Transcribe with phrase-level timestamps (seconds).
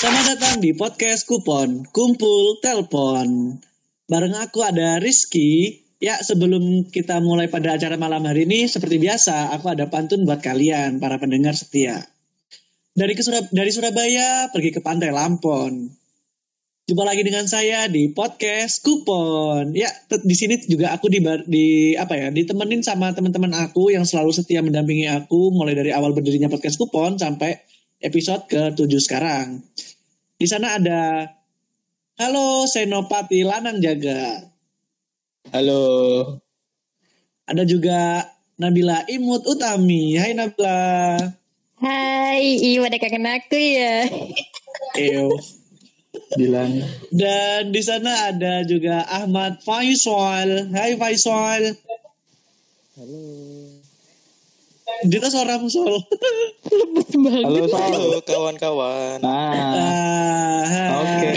[0.00, 3.60] Selamat datang di podcast Kupon Kumpul Telpon.
[4.08, 5.76] Bareng aku ada Rizky.
[6.00, 10.40] Ya, sebelum kita mulai pada acara malam hari ini, seperti biasa, aku ada pantun buat
[10.40, 12.00] kalian, para pendengar setia.
[12.96, 15.92] Dari, ke Surab- dari Surabaya, pergi ke Pantai Lampon.
[16.88, 19.76] Jumpa lagi dengan saya di podcast Kupon.
[19.76, 24.32] Ya, di sini juga aku di, di apa ya, ditemenin sama teman-teman aku yang selalu
[24.32, 27.68] setia mendampingi aku mulai dari awal berdirinya podcast Kupon sampai
[28.00, 29.60] episode ke-7 sekarang.
[30.40, 31.28] Di sana ada
[32.16, 34.40] Halo Senopati Lanang Jaga.
[35.52, 35.84] Halo.
[37.44, 38.24] Ada juga
[38.56, 40.16] Nabila Imut Utami.
[40.16, 41.20] Hai Nabila.
[41.76, 44.08] Hai, iya pada kangen aku ya.
[44.96, 45.28] Ew.
[46.40, 46.88] Bilang.
[47.12, 50.72] Dan di sana ada juga Ahmad Faisal.
[50.72, 51.76] Hai Faisal.
[52.96, 53.69] Halo.
[55.00, 55.96] Dita seorang sol.
[56.68, 57.44] Lemes banget.
[57.46, 57.80] Halo, Sol.
[57.88, 59.16] Halo kawan-kawan.
[59.20, 59.52] Nah,
[60.60, 61.28] Ah, Oke.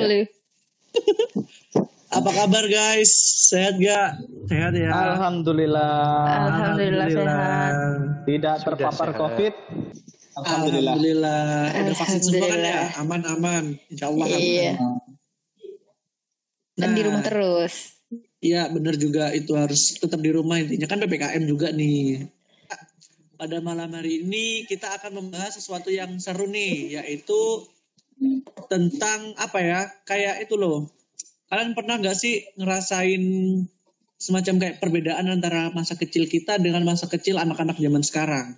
[0.00, 0.20] Lu.
[2.08, 3.12] Apa kabar guys?
[3.52, 4.16] Sehat gak?
[4.48, 4.88] Sehat ya.
[4.88, 6.24] Alhamdulillah.
[6.24, 7.72] Alhamdulillah sehat.
[8.24, 9.20] Tidak terpapar sehat.
[9.20, 9.54] COVID.
[10.36, 10.94] Alhamdulillah.
[10.96, 11.44] Alhamdulillah.
[11.76, 12.78] Udah vaksin semua kan ya?
[12.96, 13.64] Aman-aman.
[13.92, 14.40] Insya Allah aman.
[14.40, 14.72] Iya.
[16.76, 17.06] Dan di Nah.
[17.08, 17.74] rumah terus.
[18.36, 22.35] Iya bener juga itu harus tetap di rumah intinya kan PPKM juga nih.
[23.36, 27.68] Pada malam hari ini kita akan membahas sesuatu yang seru nih yaitu
[28.72, 30.88] tentang apa ya kayak itu loh.
[31.52, 33.22] Kalian pernah nggak sih ngerasain
[34.16, 38.56] semacam kayak perbedaan antara masa kecil kita dengan masa kecil anak-anak zaman sekarang?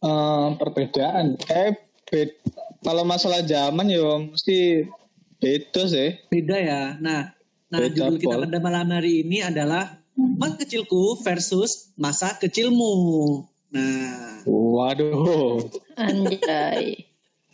[0.00, 1.36] Eh, perbedaan.
[1.50, 1.76] Eh,
[2.08, 2.40] bed-
[2.80, 4.88] kalau masalah zaman ya mesti
[5.36, 6.16] beda sih.
[6.32, 6.82] Beda ya.
[6.96, 7.28] Nah,
[7.68, 9.99] nah Beda, judul kita pada malam hari ini adalah
[10.38, 12.92] masa kecilku versus masa kecilmu.
[13.70, 15.62] Nah, Waduh.
[15.96, 17.06] Anjay.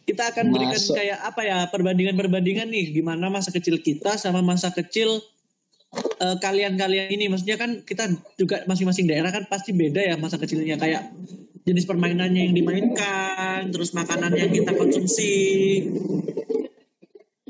[0.07, 0.95] kita akan berikan Masuk.
[0.95, 5.19] kayak apa ya perbandingan-perbandingan nih gimana masa kecil kita sama masa kecil
[6.23, 10.79] eh, kalian-kalian ini maksudnya kan kita juga masing-masing daerah kan pasti beda ya masa kecilnya
[10.79, 11.11] kayak
[11.67, 15.35] jenis permainannya yang dimainkan terus makanan yang kita konsumsi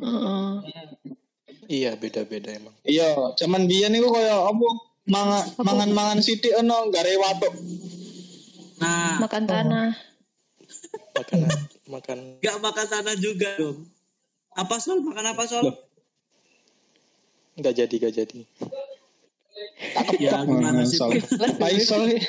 [0.00, 0.52] Heeh.
[1.66, 2.74] Iya beda-beda emang.
[2.86, 4.68] Iya, zaman biyen niku kaya apa?
[5.06, 7.54] Mangan mangan-mangan sithik ono gare watuk.
[8.76, 9.88] nah Makan tanah.
[11.16, 11.50] Makanan
[11.86, 13.86] makan nggak makan tanah juga dong
[14.52, 15.64] apa sol makan apa sol
[17.56, 18.40] nggak jadi nggak jadi.
[20.20, 21.16] ya gimana sih Sol.
[21.56, 22.20] Faisal nih.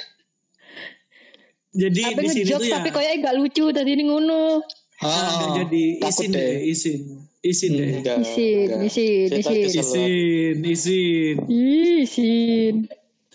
[1.76, 4.64] jadi Tapi di sini tuh ya tapi kayaknya gak lucu tadi ini ngono.
[5.04, 6.40] Ah, nggak Ah, jadi takut isin deh.
[6.40, 7.02] deh isin
[7.48, 8.18] isin deh Enggak.
[8.22, 8.80] Isin, enggak.
[8.86, 9.44] isin, isin.
[9.44, 9.80] banget.
[9.80, 12.76] isin isin Ih, Sin.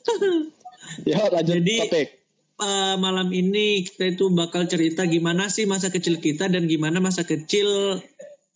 [1.09, 2.09] Ya lanjut Jadi- topik.
[2.63, 7.27] Eh, malam ini kita itu bakal cerita gimana sih masa kecil kita dan gimana masa
[7.27, 7.99] kecil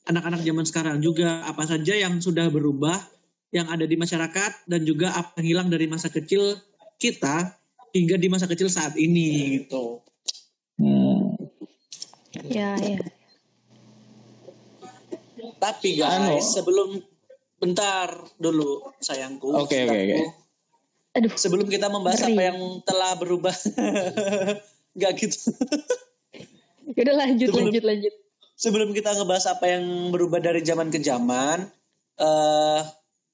[0.07, 2.95] anak-anak zaman sekarang juga apa saja yang sudah berubah
[3.51, 6.55] yang ada di masyarakat dan juga apa yang hilang dari masa kecil
[7.03, 7.59] kita
[7.91, 10.05] hingga di masa kecil saat ini gitu.
[10.79, 11.35] Hmm.
[12.47, 13.01] Ya, ya.
[15.57, 16.37] Tapi guys, Anu.
[16.43, 16.89] sebelum
[17.57, 19.49] bentar dulu sayangku.
[19.57, 19.97] Oke, oke, cintaku.
[19.97, 20.21] oke.
[21.17, 21.33] Aduh.
[21.33, 22.35] Sebelum kita membahas Ngeri.
[22.37, 23.55] apa yang telah berubah.
[25.01, 25.39] Gak gitu.
[27.01, 28.15] Udah lanjut, Sebelum- lanjut, lanjut.
[28.57, 31.69] sebelum kita ngebahas apa yang berubah dari zaman ke zaman,
[32.17, 32.81] eh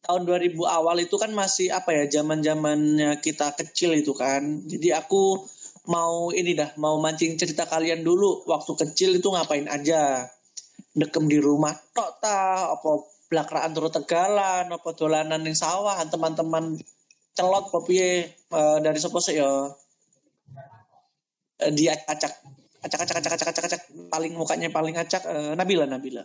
[0.02, 4.42] tahun 2000 awal itu kan masih apa ya zaman zamannya kita kecil itu kan.
[4.66, 5.46] Jadi aku
[5.86, 10.26] mau ini dah mau mancing cerita kalian dulu waktu kecil itu ngapain aja.
[10.92, 12.36] Dekem di rumah tok ta
[12.68, 12.90] apa
[13.26, 16.76] belakraan turu tegalan apa dolanan ning sawah teman-teman
[17.32, 19.48] celot apa piye Eh, dari sapa sih ya
[21.58, 22.12] Eh, di acak
[22.84, 26.24] acak acak acak acak acak acak paling mukanya paling acak eh, Nabila Nabila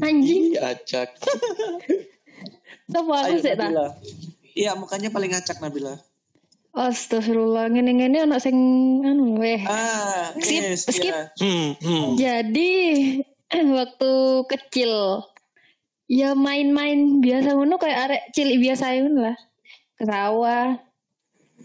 [0.00, 1.12] Anjing, Iya, acak.
[2.98, 3.68] apa aku sih ta?
[4.52, 5.92] Iya mukanya paling acak Nabila
[6.72, 8.56] Astagfirullah, ngene-ngene anak sing
[9.04, 9.60] anu weh.
[9.68, 11.04] ah Skip, yes, skip.
[11.04, 11.28] iya.
[11.36, 12.06] Hmm, hmm.
[12.16, 12.72] Jadi
[13.78, 14.12] waktu
[14.48, 14.92] kecil
[16.08, 19.36] ya main-main biasa ngono kayak arek cilik biasa ngono lah.
[19.96, 20.68] Ke sawah.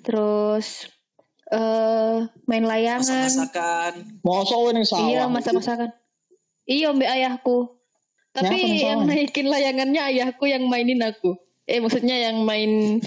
[0.03, 0.91] Terus
[1.47, 3.27] eh main layangan.
[3.31, 5.07] masak-masakan Mosok sawah.
[5.07, 5.89] Iya, masak-masakan.
[6.67, 7.77] Iya, mbak ayahku.
[8.35, 11.39] Tapi nih yang naikin layangannya ayahku yang mainin aku.
[11.65, 13.01] Eh, maksudnya yang main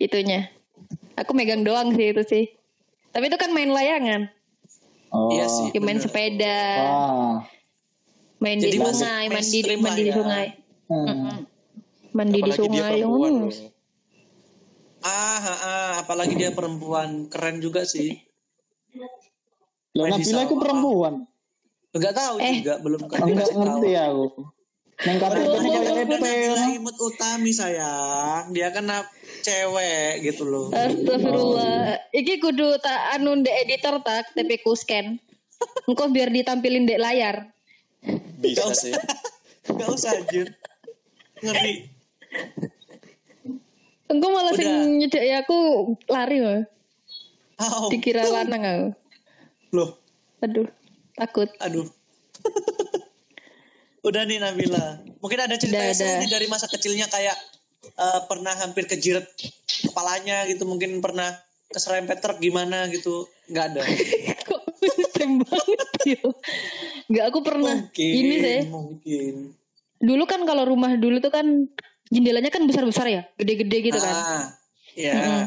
[0.00, 0.48] itunya.
[1.18, 2.44] Aku megang doang sih itu sih.
[3.12, 4.30] Tapi itu kan main layangan.
[5.10, 5.28] Oh.
[5.34, 5.74] Iya sih.
[5.74, 6.06] Ya, main bener.
[6.06, 7.36] sepeda, Wah.
[8.40, 10.16] Main Jadi sungai, mandi mandi di ya.
[10.16, 10.46] sungai.
[10.86, 11.44] Hmm.
[12.10, 12.92] Mandi di Apalagi dia sungai.
[12.98, 13.34] perempuan.
[15.00, 18.20] ah, ah, ah, apalagi dia perempuan keren juga sih
[19.90, 21.14] Lah Nabila itu perempuan.
[21.90, 22.62] Enggak tahu Eh.
[22.62, 23.58] juga, belum kan Enggak tahu.
[23.58, 24.26] ngerti aku.
[25.00, 26.64] Neng bener Nabila.
[26.70, 28.52] Imut Utami sayang.
[28.52, 29.08] Dia kan na-
[29.40, 30.68] cewek gitu loh.
[30.70, 31.96] Astagfirullah.
[32.12, 35.16] Iki kudu tak anu ndek editor tak TP ku scan.
[35.88, 37.50] Engkau biar ditampilin dek layar.
[38.40, 38.92] Bisa Gak sih.
[39.68, 40.46] Enggak usah anjir.
[41.44, 41.74] Ngeri.
[44.10, 45.58] Engkau malah sing nyedek ya aku
[46.10, 46.60] lari loh.
[47.60, 47.86] Au.
[47.92, 48.88] Dikira lanang aku.
[49.70, 49.90] Loh,
[50.42, 50.66] Aduh,
[51.14, 51.46] takut.
[51.62, 51.86] aduh.
[54.06, 55.04] Udah nih Nabila.
[55.20, 57.36] Mungkin ada cerita yang nih dari masa kecilnya kayak
[57.84, 59.28] eh, pernah hampir kejiret
[59.86, 60.64] kepalanya gitu.
[60.64, 61.36] Mungkin pernah
[61.70, 63.28] keserempet truk gimana gitu.
[63.52, 63.82] Nggak ada.
[64.48, 64.60] Kok
[65.20, 65.89] banget ya.
[67.10, 68.10] Enggak aku pernah Mungkin.
[68.12, 68.58] ini sih.
[68.66, 69.34] Mungkin.
[70.00, 71.44] Dulu kan kalau rumah dulu tuh kan
[72.08, 74.16] jendelanya kan besar-besar ya, gede-gede gitu kan.
[74.16, 74.44] Ah,
[74.96, 75.12] ya.
[75.14, 75.42] Mm-mm.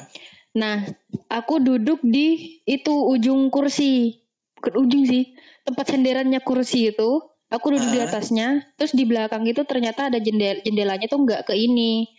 [0.54, 0.86] Nah,
[1.28, 4.22] aku duduk di itu ujung kursi.
[4.54, 5.34] Bukan ujung sih,
[5.66, 7.20] tempat senderannya kursi itu.
[7.50, 8.10] Aku duduk di Ah.
[8.10, 8.48] atasnya,
[8.78, 12.10] terus di belakang itu ternyata ada jendel jendelanya tuh nggak ke ini,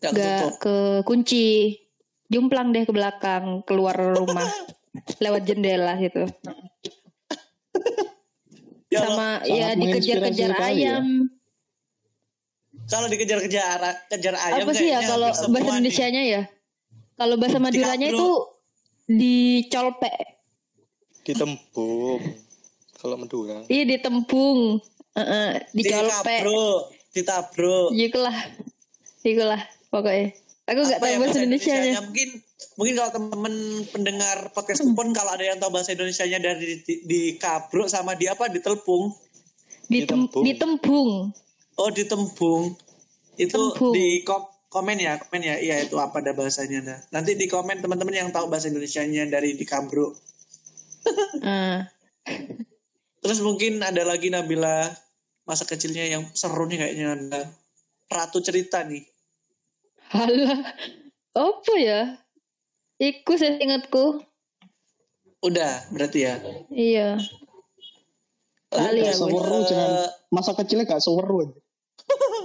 [0.00, 1.76] Nggak ke kunci.
[2.26, 4.46] Jumplang deh ke belakang, keluar rumah
[5.22, 6.30] lewat jendela gitu.
[8.90, 10.66] Ya Allah, Sama ya dikejar-kejar ya.
[10.66, 11.06] ayam.
[12.90, 13.78] kalau dikejar-kejar
[14.10, 15.46] kejar ayam Apa sih ya kalau bahasa.
[15.46, 16.42] Indonesianya ya?
[17.14, 18.28] Kalau bahasa Maduranya itu
[19.06, 20.42] dicolpek.
[21.22, 22.18] Ditembung.
[22.98, 23.62] Kalau Madura.
[23.70, 24.82] Iya ditempung,
[25.14, 26.42] Heeh, dicolpek.
[26.42, 26.66] Ditabro,
[27.14, 27.78] ditabro.
[27.94, 28.36] Ikulah,
[29.22, 30.34] ikulah pokoknya.
[30.66, 31.78] Aku nggak tahu ya bahasa Indonesia nya.
[31.78, 32.02] Indonesianya?
[32.10, 32.28] Mungkin
[32.76, 33.54] mungkin kalau teman-teman
[33.88, 38.28] pendengar podcast kupon kalau ada yang tahu bahasa Indonesianya dari di, di kabro sama di
[38.28, 39.12] apa ditelpung.
[39.90, 40.44] Ditem, Ditempung.
[40.46, 41.10] ditempung.
[41.74, 42.76] Oh, ditembung.
[43.34, 43.90] Itu Tembung.
[43.90, 45.56] di kom- komen ya, komen ya.
[45.58, 46.98] Iya, itu apa ada bahasanya dah.
[47.10, 50.14] Nanti di komen teman-teman yang tahu bahasa Indonesianya dari di kabro.
[51.40, 51.88] Ah,
[53.20, 54.84] Terus mungkin ada lagi Nabila
[55.42, 57.40] masa kecilnya yang seru nih kayaknya ada
[58.06, 59.00] ratu cerita nih.
[60.12, 60.76] halah,
[61.32, 62.19] apa ya?
[63.00, 64.20] Iku saya ingatku.
[65.40, 66.36] Udah, berarti ya.
[66.68, 67.16] Iya.
[68.70, 69.18] Lali Gak aku.
[69.26, 69.90] seweru Eh, jangan
[70.28, 71.56] masa kecilnya gak seweru.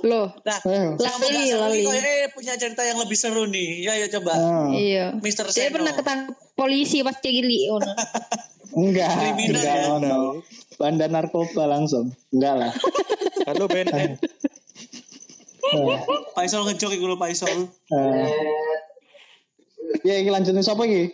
[0.01, 1.81] Loh, Nah, yang Lali, lali.
[1.89, 3.83] eh, punya cerita yang lebih seru nih.
[3.83, 4.31] Ya, ya coba.
[4.31, 5.11] Ah, iya.
[5.17, 5.73] Mister Saya Seno.
[5.75, 7.17] pernah ketangkep polisi pas.
[7.17, 7.91] Oh, no.
[8.79, 9.91] enggak, Kriminal enggak ya?
[9.91, 10.15] ono.
[10.77, 12.13] Banda narkoba langsung.
[12.29, 12.71] Enggak lah.
[13.49, 13.65] Halo.
[13.65, 13.69] Ah,
[16.33, 17.69] Paisol ngejok iku lho Paisol.
[17.89, 18.25] ah.
[20.03, 21.13] Ya, ini lanjutin siapa iki?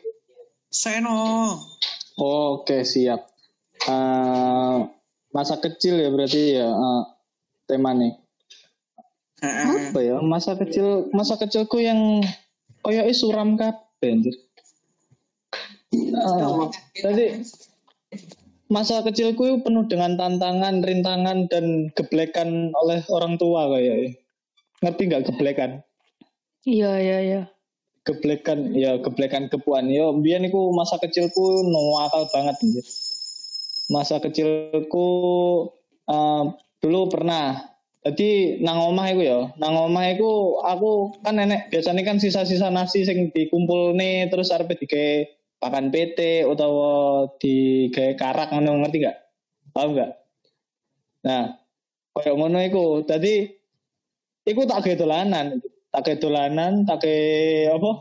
[0.72, 1.60] Seno.
[2.18, 3.28] Oke, siap.
[3.86, 4.78] Eh,
[5.36, 7.02] masa kecil ya berarti ya eh,
[7.68, 8.18] temanya.
[9.42, 9.92] Heeh.
[9.92, 10.16] Apa ya?
[10.22, 12.22] Masa kecil masa kecilku yang
[12.86, 14.36] koyoke suram kabeh anjir.
[16.16, 16.70] Ah,
[17.04, 17.42] Tadi
[18.72, 24.16] masa kecilku penuh dengan tantangan, rintangan dan geblekan oleh orang tua kayaknya.
[24.82, 25.72] Ngerti nggak geblekan?
[26.64, 27.42] Iya, iya, iya.
[28.02, 29.90] Geblekan ya geblekan kepuan.
[29.94, 32.86] Yo biyen iku masa kecilku nuwakal banget anjir.
[33.94, 35.08] Masa kecilku
[36.10, 36.44] eh,
[36.82, 37.72] dulu pernah
[38.02, 43.06] jadi nang omah iku ya, nang omah iku aku kan nenek biasanya kan sisa-sisa nasi
[43.06, 45.30] sing dikumpul nih terus arep digawe
[45.62, 49.18] pakan PT utawa digawe karak ngono ngerti gak?
[49.70, 50.18] Paham gak?
[51.30, 51.62] Nah,
[52.18, 53.06] koyo ngono iku.
[53.06, 53.46] Dadi
[54.50, 54.98] iku tak gawe
[56.08, 57.92] tak dolanan, tak apa?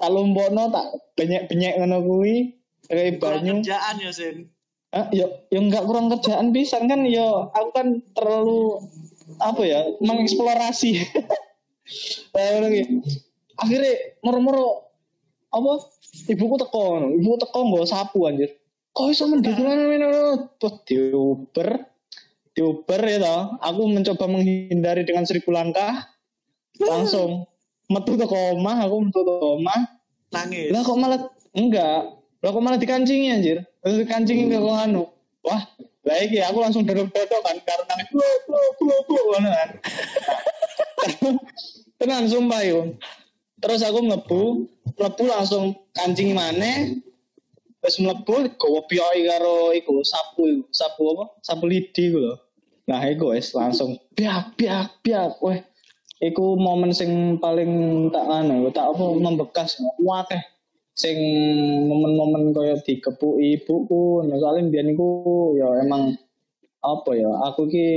[0.00, 0.86] tak lumpukno, tak
[1.16, 2.56] benyek-benyek ngono kuwi,
[2.88, 3.60] kayak banyu.
[3.60, 4.48] kerjaan ya, Sen.
[4.90, 8.82] Ah, yo, yo nggak kurang kerjaan bisa kan yo aku kan terlalu
[9.38, 10.98] apa ya mengeksplorasi.
[13.60, 13.92] Akhirnya
[14.26, 14.90] moro-moro
[15.54, 15.86] apa?
[16.26, 18.50] Ibuku teko ibu teko nggak sapu anjir.
[18.90, 21.86] Kok iso mendhi mana tuh diuber
[22.50, 23.42] diuber ya toh.
[23.62, 26.02] Aku mencoba menghindari dengan seribu langkah
[26.84, 27.44] langsung
[27.90, 29.80] metu teko omah aku metu teko omah
[30.30, 30.70] Nangis.
[30.70, 31.20] lah kok malah
[31.58, 32.02] enggak.
[32.40, 33.58] Lah kok malah dikancingi anjir?
[33.82, 35.04] Terus dikancingi ke kok anu.
[35.42, 35.62] Wah
[36.06, 37.94] iki aku langsung dodok-dodok kan karena
[39.50, 39.68] kan.
[42.00, 42.96] Tenan sumpah yo
[43.60, 44.64] terus aku mlebu
[44.96, 46.96] mlebu langsung kancing maneh.
[47.80, 50.64] Wis mlebu gowo piyoi karo iku sapu iku.
[50.72, 51.24] Sapu apa?
[51.44, 52.34] Sapu lidi iku lho.
[52.88, 55.36] Nah iku wis langsung biak biak biak.
[55.44, 55.60] Weh
[56.20, 57.70] iku momen sing paling
[58.12, 60.40] tak anu tak apa membekas wakeh.
[60.92, 61.16] Sing
[61.88, 65.08] momen-momen kaya dikepuki ibuku nah soalnya biyen iku
[65.56, 66.12] ya emang
[66.84, 67.88] apa ya aku ki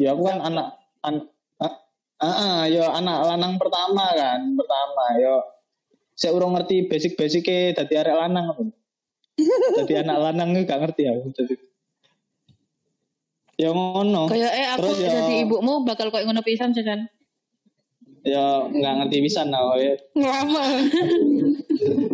[0.00, 1.28] ya aku kan anak an,
[1.60, 1.74] ah,
[2.24, 5.34] ah, ya anak lanang pertama kan pertama ya.
[6.16, 8.62] Saya urung ngerti basic basicnya dari arek lanang apa
[9.80, 11.54] dadi anak lanang itu gak ngerti aku dadi
[13.60, 14.26] Ya ngono.
[14.32, 17.04] Kayak eh aku Terus ya- jadi ibumu bakal kayak ngono pisan Chan.
[18.22, 19.74] Ya nggak ngerti bisa nah.
[19.74, 19.94] ya.
[20.14, 20.62] Ngapa?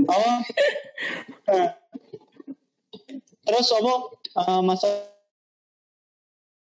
[0.08, 0.32] apa
[1.48, 1.68] Eh.
[3.44, 3.92] terus apa
[4.36, 4.88] eh, masa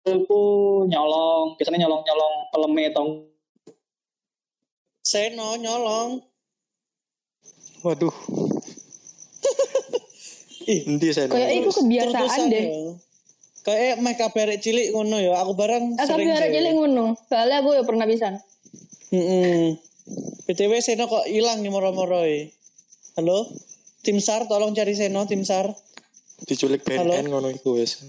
[0.02, 0.42] aku
[0.84, 3.10] nyolong biasanya nyolong nyolong peleme tong
[5.02, 6.22] Seno nyolong.
[7.82, 8.14] Waduh.
[10.62, 12.64] Ih, Endi saya Kayak iku kebiasaan deh.
[12.70, 12.94] ya.
[13.62, 15.42] Kayak mek kabarek cilik ngono ya.
[15.42, 16.50] Aku bareng Aku sering sih.
[16.54, 17.18] jadi ngono.
[17.26, 18.38] Soalnya aku ya pernah pisan.
[19.12, 19.76] Heeh.
[20.48, 22.48] PTW Seno kok hilang nih moro-moro e.
[23.20, 23.44] Halo?
[24.00, 25.68] Tim SAR tolong cari Seno tim SAR.
[26.48, 27.12] diculik Halo?
[27.12, 28.00] BNN ngono iku wis.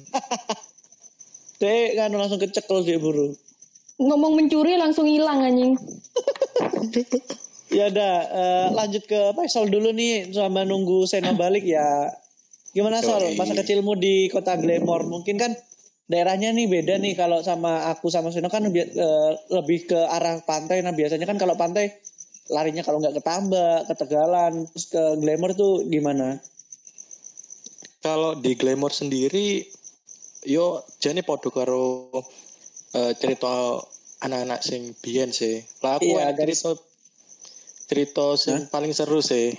[1.62, 3.36] Dek kan langsung kecekel dia buru.
[4.00, 5.76] Ngomong mencuri langsung hilang anjing.
[7.74, 12.06] Ya udah eh, lanjut ke Faisal dulu nih sama nunggu Seno balik ya.
[12.70, 13.34] Gimana Sol?
[13.34, 15.58] Masa kecilmu di kota Glamour mungkin kan
[16.08, 20.40] daerahnya nih beda nih kalau sama aku sama Seno kan lebih, eh, lebih ke arah
[20.44, 20.84] pantai.
[20.84, 21.90] Nah biasanya kan kalau pantai
[22.52, 26.38] larinya kalau nggak ke Tambak, ke Tegalan, terus ke Glamour tuh gimana?
[28.04, 29.64] Kalau di Glamour sendiri
[30.44, 32.12] yo jane padha karo
[32.94, 33.80] eh, cerita
[34.24, 35.64] anak-anak sing biyen sih.
[35.80, 36.84] Lah aku Iya, enak garis- cerita
[37.88, 39.56] cerita sing paling seru sih.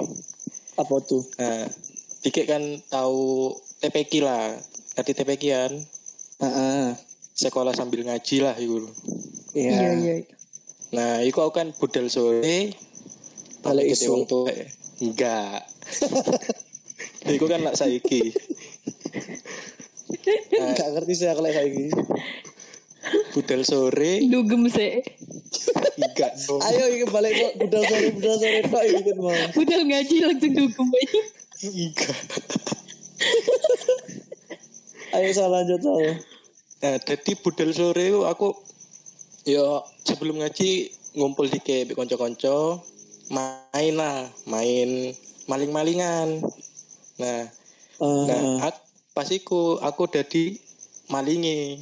[0.76, 1.24] Apa tuh?
[1.40, 1.68] Nah,
[2.24, 3.52] Dikit kan tahu
[3.84, 4.56] TPQ lah.
[4.96, 5.44] Ngerti TPQ
[6.38, 6.46] kan?
[6.48, 6.86] Heeh.
[7.34, 8.86] Sekolah sambil ngaji lah itu.
[9.54, 9.94] Iya.
[9.98, 10.14] iya.
[10.94, 12.70] Nah, iku aku kan budal sore
[13.66, 14.14] Balik isu.
[14.14, 14.54] wong tuwa.
[15.02, 15.66] Enggak.
[17.34, 18.30] iku kan lak saiki.
[20.54, 21.90] Gak ngerti sih kalau gini.
[23.34, 25.02] Budal sore Dugem sih.
[25.98, 26.60] enggak dong.
[26.70, 29.34] Ayo iki balik kok budal sore budal sore tok iki kan mau.
[29.58, 30.86] Udah ngaji langsung dugem.
[31.66, 32.14] Enggak.
[35.14, 36.18] Ayo salah lanjut Sol.
[36.82, 38.50] Nah, jadi budal sore itu aku
[39.46, 42.82] ya sebelum ngaji ngumpul di kayak konco-konco
[43.30, 45.14] main lah, main
[45.46, 46.42] maling-malingan.
[47.22, 47.46] Nah,
[47.94, 48.82] Eh, nah ak-
[49.14, 50.58] pas iku aku dadi
[51.06, 51.78] malingi.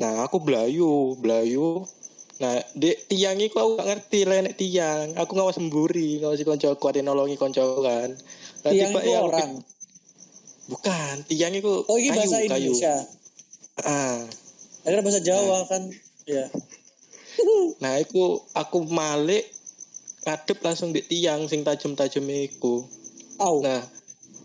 [0.00, 1.84] Nah, aku belayu, belayu.
[2.40, 5.12] Nah, di tiang iku aku gak ngerti lah nek tiang.
[5.20, 8.08] Aku ngawas mburi, ngawasi konco aku ada nolongi konco kan.
[8.64, 9.50] Nah, tiang tiba itu ya aku- orang.
[10.68, 12.70] Bukan, tiang iku Oh ini kayu, bahasa kayu.
[12.70, 12.94] Indonesia.
[13.82, 14.20] Ah.
[14.84, 15.82] Akhirnya bahasa Jawa kan.
[16.28, 16.46] Ya.
[17.78, 19.46] Nah, iku aku malik
[20.26, 22.82] ngadep langsung di tiang sing tajem-tajem iku.
[23.38, 23.62] Au.
[23.62, 23.78] Nah,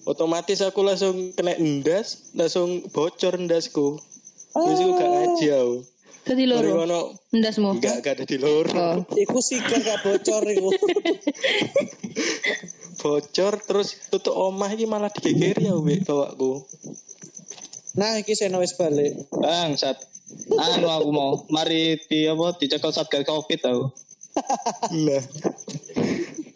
[0.05, 3.97] otomatis aku langsung kena endas, langsung bocor endasku.
[4.53, 5.77] Wis iku gak ngaji aku.
[6.47, 6.69] Loro.
[6.79, 6.99] ngono
[7.35, 7.69] Ndasmu.
[7.81, 8.71] enggak gak ada di loro.
[8.71, 8.95] Oh.
[9.17, 10.69] Iku sikir gak bocor iku.
[13.03, 16.63] Bocor terus tutup omah iki malah digegeri ya wek bawakku.
[17.93, 19.27] Nah, iki Seno wis balik.
[19.29, 19.99] bang saat
[20.49, 23.91] anu aku mau mari di apa dicekel satgas covid tau
[24.89, 25.21] Nah.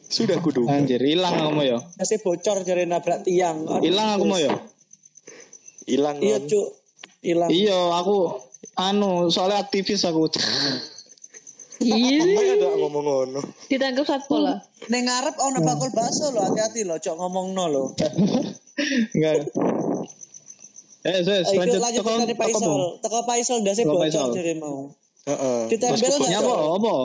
[0.07, 0.65] Sudah kudu.
[0.65, 3.67] anjir hilang aku mau ya Masih bocor jadi nabrak tiang.
[3.83, 4.55] Hilang aku mau ya
[5.85, 6.49] Hilang Iya, kan.
[6.49, 6.67] Cuk.
[7.21, 7.49] Hilang.
[7.51, 8.39] iya aku
[8.73, 10.31] anu soalnya aktivis aku
[11.77, 12.25] Iya.
[12.57, 13.39] Ada ngomong ngono.
[13.69, 14.57] Ditangkap satpol lah.
[14.89, 17.83] Ning ngarep ono bakul bakso lo, hati-hati lo, cok ngomongno lo.
[19.17, 19.49] enggak
[21.07, 22.59] eh saya lanjut lanjut teko teko.
[22.59, 22.81] Bang.
[22.99, 24.91] Teko Faisal ndase Teko bocor jadi mau.
[25.23, 25.59] Heeh.
[25.71, 26.75] Ditempel Terus nggak nyapa Sol?
[26.75, 26.95] apa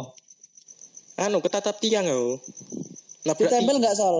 [1.22, 2.42] Anu ketatap tiang aku.
[3.22, 4.16] Nabrak Ditempel nggak Sol?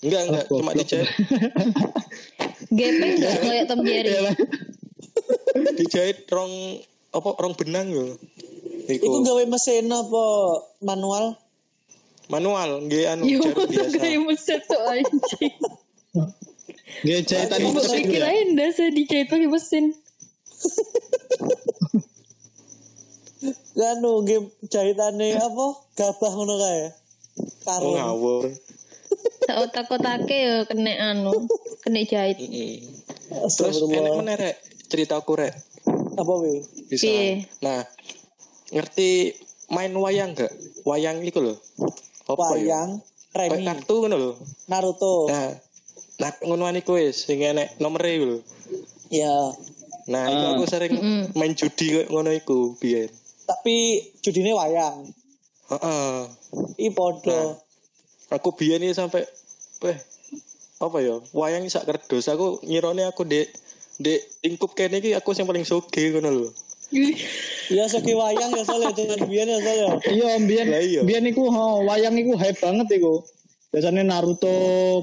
[0.00, 1.10] Enggak, enggak, cuma dijahit.
[2.72, 4.12] Gepeng gak kayak Tom Jerry.
[5.78, 6.80] dijahit rong
[7.10, 8.16] apa rong benang yo.
[8.90, 10.24] Iku Iku gawe mesin apa
[10.82, 11.38] manual?
[12.30, 13.98] manual nggih anu Yo, jarum biasa.
[14.02, 15.54] kayak mesin tuh anjing.
[17.02, 18.30] Gak jahitan mesin sih Pikir ya.
[18.54, 19.84] ndasnya dijahit pakai mesin.
[23.80, 25.66] Anu game jahitane apa?
[25.96, 26.84] Gabah ngono kae.
[26.84, 26.92] Oh
[27.64, 27.96] Karung.
[27.96, 28.44] ngawur.
[29.64, 31.32] Otak-otaknya ya kena anu,
[31.82, 32.38] kena jahit.
[32.38, 32.84] Heeh.
[33.50, 34.56] Terus enek meneh rek
[34.86, 35.54] ceritaku rek.
[36.14, 36.60] Apa Wil?
[36.86, 37.08] Bisa.
[37.64, 37.82] Nah,
[38.70, 39.34] ngerti
[39.70, 40.50] main wayang gak?
[40.82, 41.54] Wayang iku lho.
[42.26, 42.86] Apa ya?
[42.86, 42.90] Wayang,
[43.30, 44.32] Kayak Remi, kartu ngono lho.
[44.66, 45.30] Naruto.
[45.30, 45.54] Nah,
[46.18, 48.38] nah ngono iku wis sing enek nomere lho.
[49.10, 49.34] Ya.
[50.10, 50.52] Nah, iku Ah.
[50.58, 51.22] aku sering Mm-mm.
[51.38, 53.10] main judi ngono iku biyen.
[53.46, 55.06] Tapi judine wayang.
[55.70, 56.14] Heeh.
[56.82, 57.58] I podo.
[58.30, 59.22] Aku biyen iki sampai
[59.82, 59.98] weh
[60.80, 61.18] apa ya?
[61.30, 63.50] Wayang sak kerdos aku ngirone aku dek
[63.98, 66.50] dek lingkup kene iki aku yang paling soge ngono lho.
[67.70, 69.90] Ya segi wayang ya soalnya dengan biyen ya soalnya.
[70.10, 71.00] Iya, biyen iya.
[71.06, 73.22] biyen iku ha, wayang iku hype banget iku.
[73.70, 74.50] Biasanya Naruto,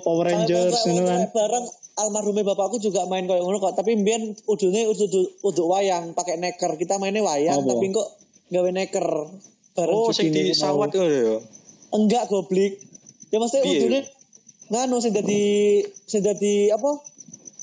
[0.03, 1.31] Power Rangers ngono kan.
[1.31, 1.65] bareng
[1.95, 5.07] almarhumnya bapakku juga main kayak ngono kok, tapi mbien udune udu
[5.39, 6.75] udu wayang pakai neker.
[6.75, 7.71] Kita mainnya wayang Apa?
[7.71, 8.07] tapi kok
[8.51, 9.07] gawe neker
[9.71, 11.39] bareng Oh, sing judine di sawat itu ya.
[11.95, 12.83] Enggak goblik.
[13.31, 13.99] Ya maksudnya udune
[14.67, 15.43] nganu sing dadi
[16.03, 16.99] sing dadi apa?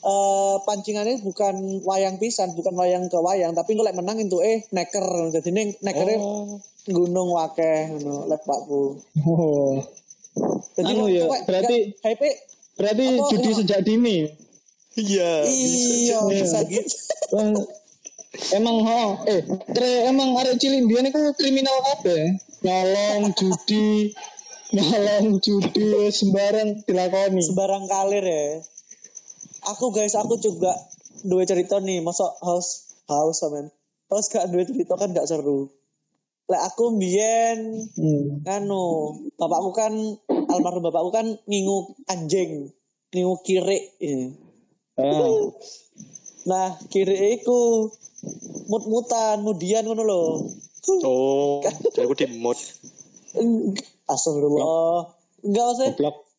[0.04, 5.32] Eh pancingannya bukan wayang pisan, bukan wayang ke wayang, tapi lek menang itu eh neker.
[5.32, 6.61] Jadi ning nekere Oh.
[6.84, 9.00] gunung wakeh ngono lek pakku.
[9.25, 9.80] Oh.
[10.76, 12.30] Jadi Anu ya, berarti- hype
[12.75, 13.58] Berarti Apa, judi iya.
[13.62, 14.16] sejak dini.
[14.99, 15.32] Iya.
[15.46, 16.90] iya bisa gitu.
[18.50, 22.34] Emang ho, eh, kre, emang arek cilik mbiyen iku kriminal kabeh.
[22.66, 24.11] Nyolong judi,
[24.75, 27.46] nyolong judi sembarang dilakoni.
[27.46, 28.58] Sembarang kalir ya.
[29.64, 30.76] Aku guys, aku juga
[31.25, 33.73] dua cerita nih, masa house house men.
[34.12, 35.73] House gak dua cerita kan gak seru.
[36.44, 38.44] Lek aku mbien Hmm.
[38.44, 39.92] nganu, bapakku kan
[40.52, 42.68] almarhum bapakku kan ngingu anjing,
[43.16, 43.80] ngingu kiri.
[43.97, 44.28] ya.
[45.00, 45.49] Ah.
[46.44, 47.88] Nah, kiri iku
[48.68, 50.23] mut-mutan, mudian ngono lho.
[51.09, 51.64] Oh,
[52.04, 52.61] aku di mod.
[54.04, 55.09] Astagfirullah.
[55.40, 55.88] Enggak usah.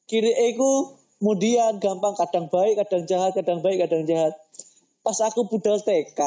[0.05, 0.93] Kiri iku
[1.25, 4.37] kemudian gampang kadang baik, kadang jahat, kadang baik, kadang jahat.
[5.01, 6.21] Pas aku budal TK,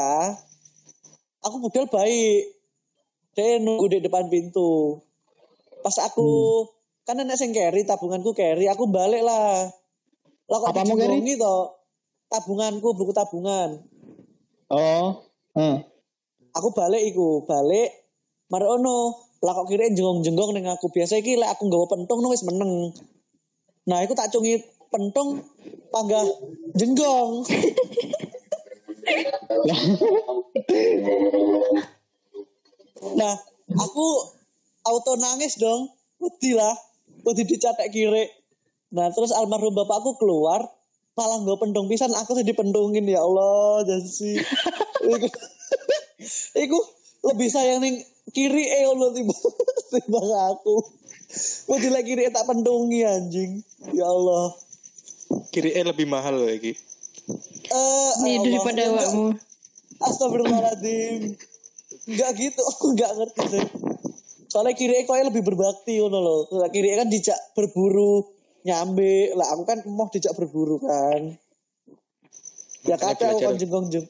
[1.39, 2.51] aku budal baik.
[3.31, 4.99] Dia nunggu di depan pintu.
[5.79, 6.67] Pas aku
[7.07, 9.71] kan nenek sing carry, tabunganku carry, aku balik lah.
[10.51, 11.15] Lah kok Apamu carry?
[11.15, 11.79] dijembongi toh?
[12.27, 13.79] Tabunganku, buku tabungan.
[14.67, 15.23] Oh.
[15.55, 15.79] Ah.
[16.53, 17.89] aku balik iku balik
[18.51, 22.45] marono lah kok kira jenggong-jenggong ning aku biasa iki lek aku nggawa pentung no wis
[22.45, 22.93] meneng
[23.89, 25.45] nah iku tak cungi pentung
[25.93, 26.25] panggah
[26.77, 27.45] jenggong.
[33.15, 33.33] Nah
[33.79, 34.05] aku
[34.85, 35.89] auto nangis dong.
[36.19, 36.75] Wedi lah.
[37.25, 38.25] Wedi dicatek kiri.
[38.93, 40.65] Nah terus almarhum bapakku keluar
[41.19, 44.39] malah nggawa pentung pisan aku sedih pentungin ya Allah jasi
[45.03, 45.27] iku,
[46.55, 46.79] iku
[47.27, 47.99] lebih sayang ning
[48.31, 49.43] kiri eh Allah timbang
[49.91, 50.79] timbang aku.
[51.69, 53.59] Wedi lek kiri tak pentungi anjing.
[53.91, 54.55] Ya Allah
[55.49, 56.73] Kiri E lebih mahal loh iki.
[57.69, 58.43] eh Ini Allah.
[58.43, 59.25] daripada awakmu.
[59.99, 61.21] Astagfirullahaladzim.
[62.07, 63.65] Enggak gitu, aku enggak ngerti sih.
[64.49, 66.39] Soalnya kiri kok lebih berbakti ngono loh.
[66.51, 68.25] Lah kiri kan dijak berburu
[68.63, 69.29] nyambe.
[69.37, 71.37] Lah aku kan mau dijak berburu kan.
[72.81, 74.05] Ya kata aku belajar- kan jenggong-jeng.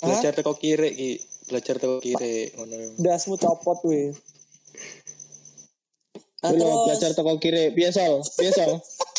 [0.00, 1.10] Belajar teko kiri ki.
[1.44, 2.96] Belajar teko kiri ngono.
[2.96, 4.16] Dasmu copot weh.
[6.40, 8.00] Dulu terus- belajar toko kiri, biasa,
[8.34, 8.64] biasa.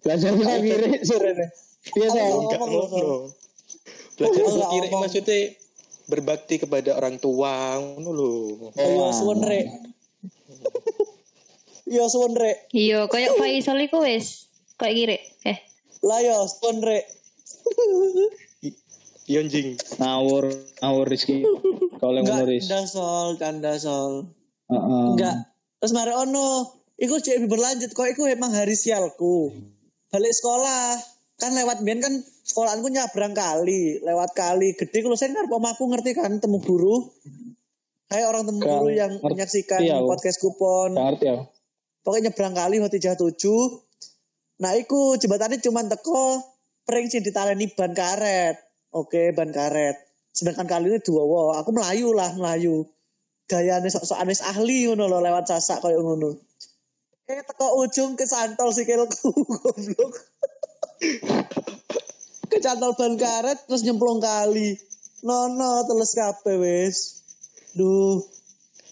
[0.00, 1.46] belajar toko kiri surene.
[1.92, 2.18] Biasa.
[2.20, 3.14] Ngomong, ngono.
[4.16, 5.38] Belajar Enggak kiri maksudnya
[6.10, 8.32] berbakti kepada orang tua ngono lho.
[8.74, 9.66] Iya suwun rek.
[11.90, 12.70] Iya suwun rek.
[12.70, 15.18] Iya, kayak Faisal iku wis kayak kiri.
[15.46, 15.58] Eh,
[16.04, 17.04] Lah yo suwun rek.
[19.30, 19.78] Iya anjing.
[20.02, 20.50] Ngawur,
[20.82, 21.46] ngawur Rizky.
[22.02, 22.66] Kalau yang Enggak, nulis.
[22.66, 24.26] canda sol, canda sol.
[24.66, 25.06] Heeh.
[25.14, 25.36] Enggak.
[25.78, 26.66] Terus mari ono,
[26.98, 29.54] iku cek berlanjut kok iku emang hari sialku.
[30.10, 30.98] Balik sekolah,
[31.38, 32.10] kan lewat biyen kan
[32.42, 37.06] sekolahanku nyabrang kali, lewat kali gede kalau saya ngarep omaku ngerti kan temu guru.
[38.10, 40.10] Hai orang temu guru yang ngerti menyaksikan aku.
[40.10, 40.98] podcast kupon.
[40.98, 41.46] Ngerti ya.
[42.02, 43.62] Pokoknya nyebrang kali hoti tujuh.
[44.60, 46.42] Nah, iku jembatannya cuma teko
[46.82, 48.58] pring sing ditaleni ban karet.
[48.90, 49.94] Oke, ban karet.
[50.34, 51.54] Sedangkan kali ini dua wo.
[51.54, 52.82] Aku melayu lah, melayu.
[53.46, 56.49] Gayane sok-sok anis ahli ngono lewat sasak koyo ngono.
[57.30, 59.30] Eh teko ujung kesantol sikilku
[59.62, 60.14] goblok.
[62.50, 64.74] Kecantol ban karet terus nyemplung kali.
[65.22, 67.22] Nono teles kabeh wis.
[67.78, 68.18] Duh,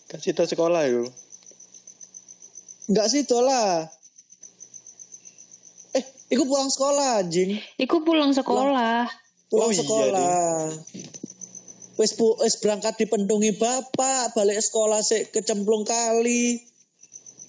[0.07, 1.03] Kasih tau sekolah yo.
[2.89, 3.91] enggak sih lah.
[5.99, 7.59] Eh, iku pulang sekolah anjing.
[7.77, 9.05] iku pulang sekolah.
[9.51, 10.73] pulang Oh iya, sekolah.
[11.99, 16.68] Wis pu- wis berangkat dipentungi bapak, balik sekolah sik kecemplung kali.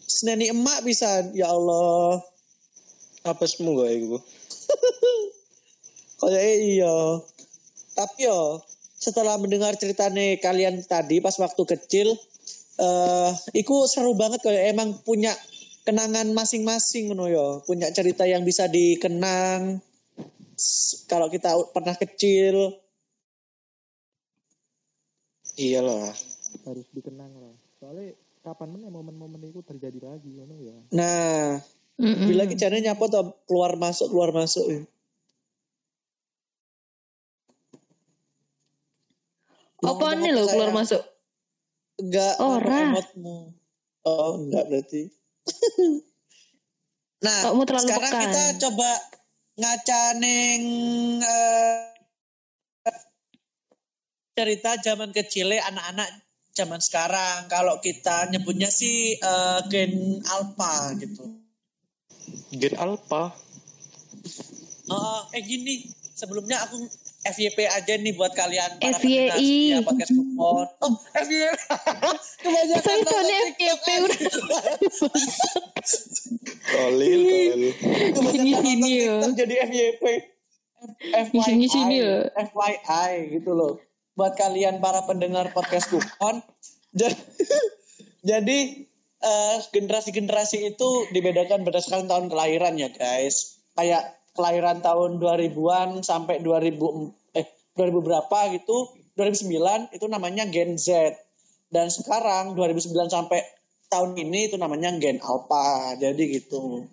[0.10, 2.18] Seneni emak pisan, ya Allah.
[3.30, 4.18] Apa semua gak iku?
[6.26, 6.98] Kayak iya.
[7.94, 8.66] Tapi yo
[9.00, 12.12] setelah mendengar ceritane kalian tadi pas waktu kecil
[12.80, 15.32] eh iku seru banget kayak emang punya
[15.88, 19.80] kenangan masing-masing ngono yo, punya cerita yang bisa dikenang
[21.08, 22.76] kalau kita pernah kecil.
[25.60, 26.12] Iyalah.
[26.68, 27.56] Harus dikenang lah.
[27.80, 30.46] Soalnya kapan mana momen-momen itu terjadi lagi ya.
[30.96, 31.60] Nah,
[32.00, 32.28] Mm-mm.
[32.28, 34.66] bila kejadian nyapa tuh keluar masuk keluar masuk.
[34.68, 34.82] ya.
[39.80, 41.00] Apa nih lo keluar masuk?
[42.00, 42.64] Enggak, Ora.
[42.64, 43.38] ngomong emotmu.
[44.08, 45.04] Oh, enggak berarti.
[47.26, 48.24] nah, Kamu terlalu sekarang pekan.
[48.24, 48.92] kita coba
[49.60, 50.64] ngaca ning
[51.20, 51.80] eh,
[54.32, 56.08] cerita zaman kecilnya anak-anak
[56.56, 57.48] zaman sekarang.
[57.48, 61.26] Kalau kita nyebutnya sih eh, gen alpha gitu.
[62.54, 63.34] Gen alpha.
[64.90, 65.86] Eh, eh gini,
[66.18, 69.04] sebelumnya aku FYP aja nih buat kalian para FYI.
[69.04, 70.66] pendengar setia podcast kupon.
[70.80, 71.52] Oh, FYP.
[72.44, 73.20] Kebanyakan Saya TikTok
[73.60, 74.20] FYP udah.
[76.64, 77.76] Tolil.
[78.16, 79.14] Kebanyakan ya.
[79.20, 80.04] TikTok jadi FYP.
[81.36, 82.32] Di sini, sini ya.
[82.40, 83.84] FYI gitu loh.
[84.20, 86.44] Buat kalian para pendengar podcast kupon.
[88.30, 88.84] Jadi,
[89.24, 93.64] eh, generasi-generasi itu dibedakan berdasarkan tahun kelahiran ya guys.
[93.80, 97.48] Kayak kelahiran tahun 2000-an sampai 2000 eh
[97.80, 98.92] 2000 berapa gitu.
[99.16, 101.16] 2009 itu namanya Gen Z.
[101.72, 103.40] Dan sekarang 2009 sampai
[103.88, 105.96] tahun ini itu namanya Gen Alpha.
[105.96, 106.92] Jadi gitu.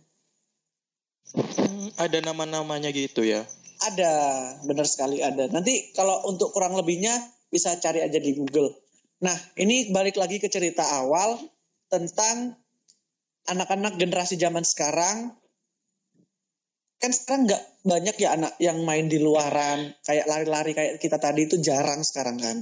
[1.34, 3.42] Hmm, ada nama-namanya gitu ya.
[3.86, 4.16] Ada,
[4.66, 5.46] benar sekali ada.
[5.46, 7.14] Nanti kalau untuk kurang lebihnya
[7.46, 8.74] bisa cari aja di Google.
[9.22, 11.38] Nah, ini balik lagi ke cerita awal
[11.86, 12.58] tentang
[13.46, 15.32] anak-anak generasi zaman sekarang.
[16.98, 21.46] Kan sekarang nggak banyak ya anak yang main di luaran, kayak lari-lari kayak kita tadi
[21.46, 22.58] itu jarang sekarang kan.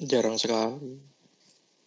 [0.00, 0.98] Jarang sekali.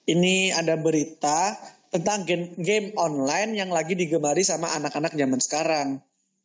[0.08, 1.52] Ini ada berita
[1.92, 5.88] tentang game, game online yang lagi digemari sama anak-anak zaman sekarang.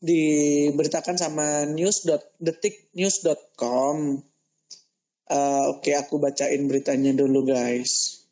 [0.02, 3.96] Diberitakan sama news.detiknews.com.
[5.30, 8.26] Eh, Oke, aku bacain beritanya dulu guys.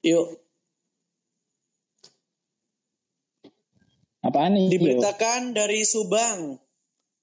[0.00, 0.40] Yuk,
[4.20, 4.68] Apaan nih?
[4.68, 6.60] Diberitakan dari Subang.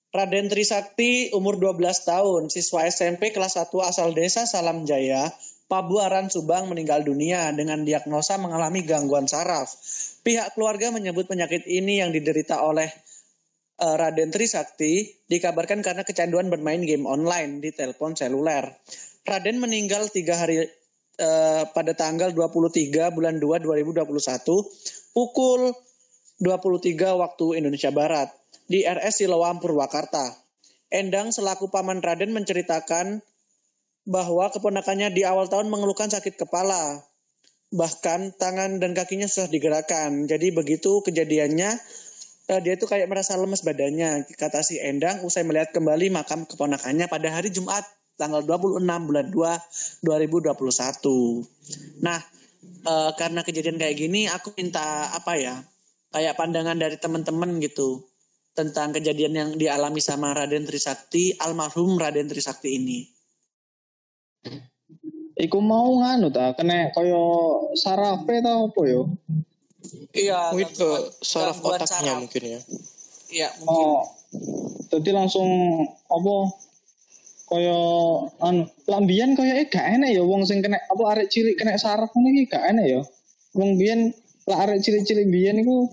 [0.09, 5.29] Raden Trisakti umur 12 tahun, siswa SMP kelas 1 asal desa Salam Jaya,
[5.67, 9.75] Pabuaran Subang meninggal dunia dengan diagnosa mengalami gangguan saraf.
[10.23, 12.87] Pihak keluarga menyebut penyakit ini yang diderita oleh
[13.75, 18.63] eh, Raden Trisakti dikabarkan karena kecanduan bermain game online di telepon seluler.
[19.27, 24.07] Raden meninggal tiga hari eh, pada tanggal 23 bulan 2 2021
[25.11, 25.75] pukul
[26.39, 28.31] 23 waktu Indonesia Barat
[28.71, 30.31] di RS Siloam Purwakarta.
[30.87, 33.19] Endang selaku paman Raden menceritakan
[34.07, 37.03] bahwa keponakannya di awal tahun mengeluhkan sakit kepala.
[37.75, 40.23] Bahkan tangan dan kakinya susah digerakkan.
[40.23, 41.75] Jadi begitu kejadiannya
[42.47, 44.23] eh, dia itu kayak merasa lemes badannya.
[44.39, 47.83] Kata si Endang usai melihat kembali makam keponakannya pada hari Jumat
[48.15, 51.43] tanggal 26 bulan 2 2021.
[51.99, 52.19] Nah,
[52.87, 55.59] eh, karena kejadian kayak gini aku minta apa ya?
[56.07, 58.07] kayak pandangan dari teman-teman gitu
[58.57, 63.16] tentang kejadian yang dialami sama Raden Trisakti, almarhum Raden Trisakti ini.
[65.37, 67.21] Iku mau nganu ta, kena koyo
[67.77, 69.05] sarafe ta apa yo?
[70.17, 70.89] Iya, Mungkin ke
[71.21, 72.17] saraf otaknya saraf.
[72.25, 72.59] mungkin ya.
[73.29, 73.87] Iya, mungkin.
[73.87, 74.01] Oh.
[74.89, 75.45] Jadi langsung
[76.09, 76.35] apa
[77.47, 77.79] koyo
[78.43, 82.11] anu lambian koyo eh gak enak ya wong sing kena apa arek cilik kena saraf
[82.11, 83.01] ngono iki gak enak ya.
[83.55, 84.11] Wong biyen
[84.49, 85.85] lah arek cilik-cilik biyen iku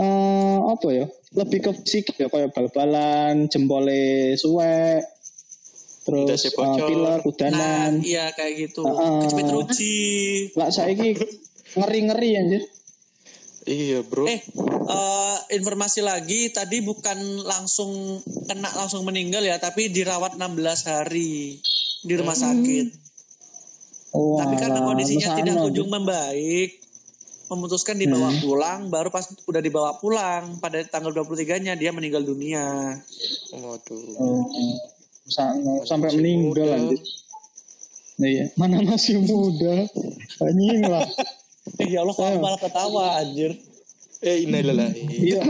[0.00, 1.06] eh apa ya?
[1.36, 5.04] Lebih ke fisik ya koyo bal-balan, jempole suwek.
[6.04, 6.84] Terus bocor.
[6.84, 7.92] pilar, Nah, kudanan.
[8.00, 8.84] iya kayak gitu.
[8.84, 9.18] Heeh.
[9.24, 10.00] Kecepit ruji.
[10.52, 11.16] Lah saiki
[11.74, 12.62] ngeri-ngeri anjir.
[13.64, 14.28] Iya bro.
[14.28, 14.44] Eh,
[14.84, 21.56] eh, informasi lagi tadi bukan langsung kena langsung meninggal ya, tapi dirawat 16 hari
[22.00, 23.00] di rumah sakit.
[24.12, 26.78] Oh, Tapi karena kondisinya tidak kunjung membaik,
[27.46, 28.40] memutuskan dibawa Hmm.
[28.40, 32.94] pulang, baru pas udah dibawa pulang pada tanggal 23-nya dia meninggal dunia.
[33.50, 34.04] Waduh.
[34.14, 34.44] Oh,
[35.24, 36.76] Sa- sampai masih meninggal muda.
[36.76, 37.00] anjir.
[38.14, 38.44] Nah, iya.
[38.54, 39.74] Mana masih muda?
[40.38, 41.08] Anjing lah.
[41.76, 43.56] Eh ya Allah, kamu malah ketawa anjir.
[44.20, 45.00] Eh innalillahi.
[45.10, 45.40] Iya,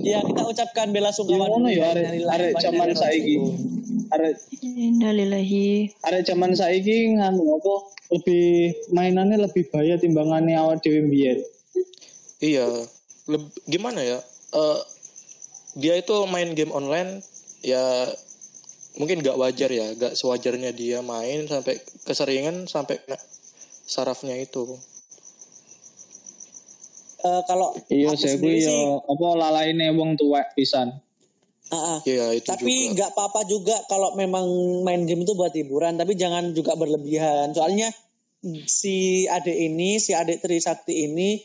[0.00, 3.34] Ya kita ucapkan bela iya sungkawa dulu ya arek Innalillahi arek wa zaman saiki.
[4.10, 5.68] Arek Innalillahi.
[6.02, 7.74] arek zaman saiki nganu apa
[8.10, 8.44] lebih
[8.90, 11.38] mainannya lebih bahaya timbangannya awal dhewe mbiyen.
[12.40, 12.66] Iya.
[13.24, 14.18] Leb- gimana ya?
[14.52, 14.78] Eh
[15.76, 17.24] dia itu main game online
[17.60, 17.80] ya
[18.98, 23.18] mungkin gak wajar ya, gak sewajarnya dia main sampai keseringan sampai kena
[23.86, 24.78] sarafnya itu.
[27.20, 30.88] Eh, kalau Iya, saya sih, ya apa lalaine wong tuwek pisan.
[31.70, 31.98] ah, ah.
[32.02, 34.42] Iya itu tapi nggak apa-apa juga kalau memang
[34.82, 37.52] main game itu buat hiburan, tapi jangan juga berlebihan.
[37.54, 37.92] Soalnya
[38.66, 41.38] si adik ini, si adik Trisakti ini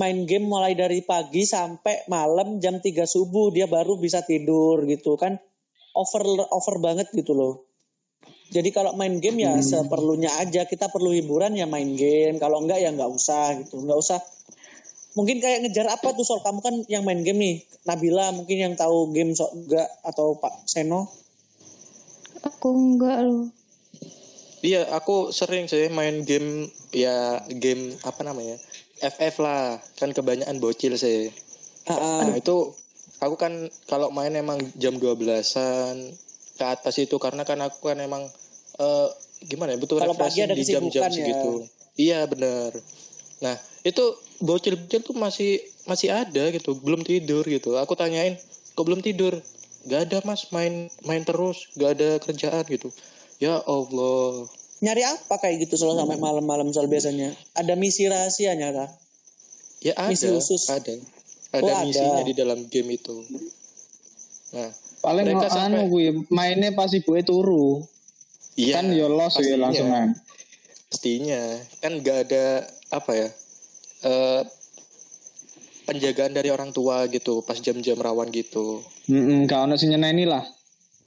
[0.00, 5.14] main game mulai dari pagi sampai malam jam 3 subuh dia baru bisa tidur gitu
[5.20, 5.38] kan.
[5.94, 7.54] Over over banget gitu loh.
[8.50, 10.66] Jadi kalau main game ya seperlunya aja.
[10.66, 12.36] Kita perlu hiburan ya main game.
[12.42, 13.82] Kalau enggak ya enggak usah gitu.
[13.82, 14.18] Enggak usah
[15.14, 18.74] mungkin kayak ngejar apa tuh soal kamu kan yang main game nih Nabila mungkin yang
[18.74, 21.06] tahu game sok juga atau Pak Seno
[22.44, 23.48] Aku enggak loh.
[24.64, 28.56] Iya, aku sering sih main game ya game apa namanya?
[29.00, 29.80] FF lah.
[29.96, 31.32] Kan kebanyakan bocil sih.
[31.88, 32.20] Ah, ah.
[32.24, 32.72] Nah, itu
[33.22, 33.52] aku kan
[33.86, 36.14] kalau main emang jam 12-an
[36.54, 38.26] ke atas itu karena kan aku kan emang
[38.78, 39.08] eh
[39.44, 41.10] gimana ya butuh Kalau pagi refreshing ada di jam-jam ya.
[41.12, 41.50] segitu.
[41.94, 42.74] Iya, benar.
[43.38, 43.54] Nah,
[43.86, 44.02] itu
[44.42, 47.76] bocil-bocil tuh masih masih ada gitu, belum tidur gitu.
[47.78, 48.34] Aku tanyain,
[48.74, 49.36] "Kok belum tidur?"
[49.84, 52.88] Gak ada mas main main terus gak ada kerjaan gitu
[53.36, 54.48] ya Allah
[54.80, 58.90] nyari apa kayak gitu soal sampai malam-malam soal biasanya ada misi rahasianya kah
[59.84, 60.72] Ya ada, Misi khusus.
[60.72, 60.96] ada.
[61.54, 61.84] Ada Oh, ada.
[61.84, 63.14] misinya di dalam game itu.
[64.52, 67.84] Nah, Paling Mereka anu sampai- kuwi mainnya pas ibuke turu.
[68.54, 68.78] iya.
[68.78, 69.56] kan yo los ya pastinya.
[69.60, 70.08] langsungan.
[70.88, 71.42] Pastinya.
[71.78, 72.44] Kan gak ada
[72.88, 73.28] apa ya?
[74.02, 74.42] eh
[75.84, 78.80] penjagaan dari orang tua gitu pas jam-jam rawan gitu.
[79.04, 80.40] Heeh, gak ono sing nyeneni lah.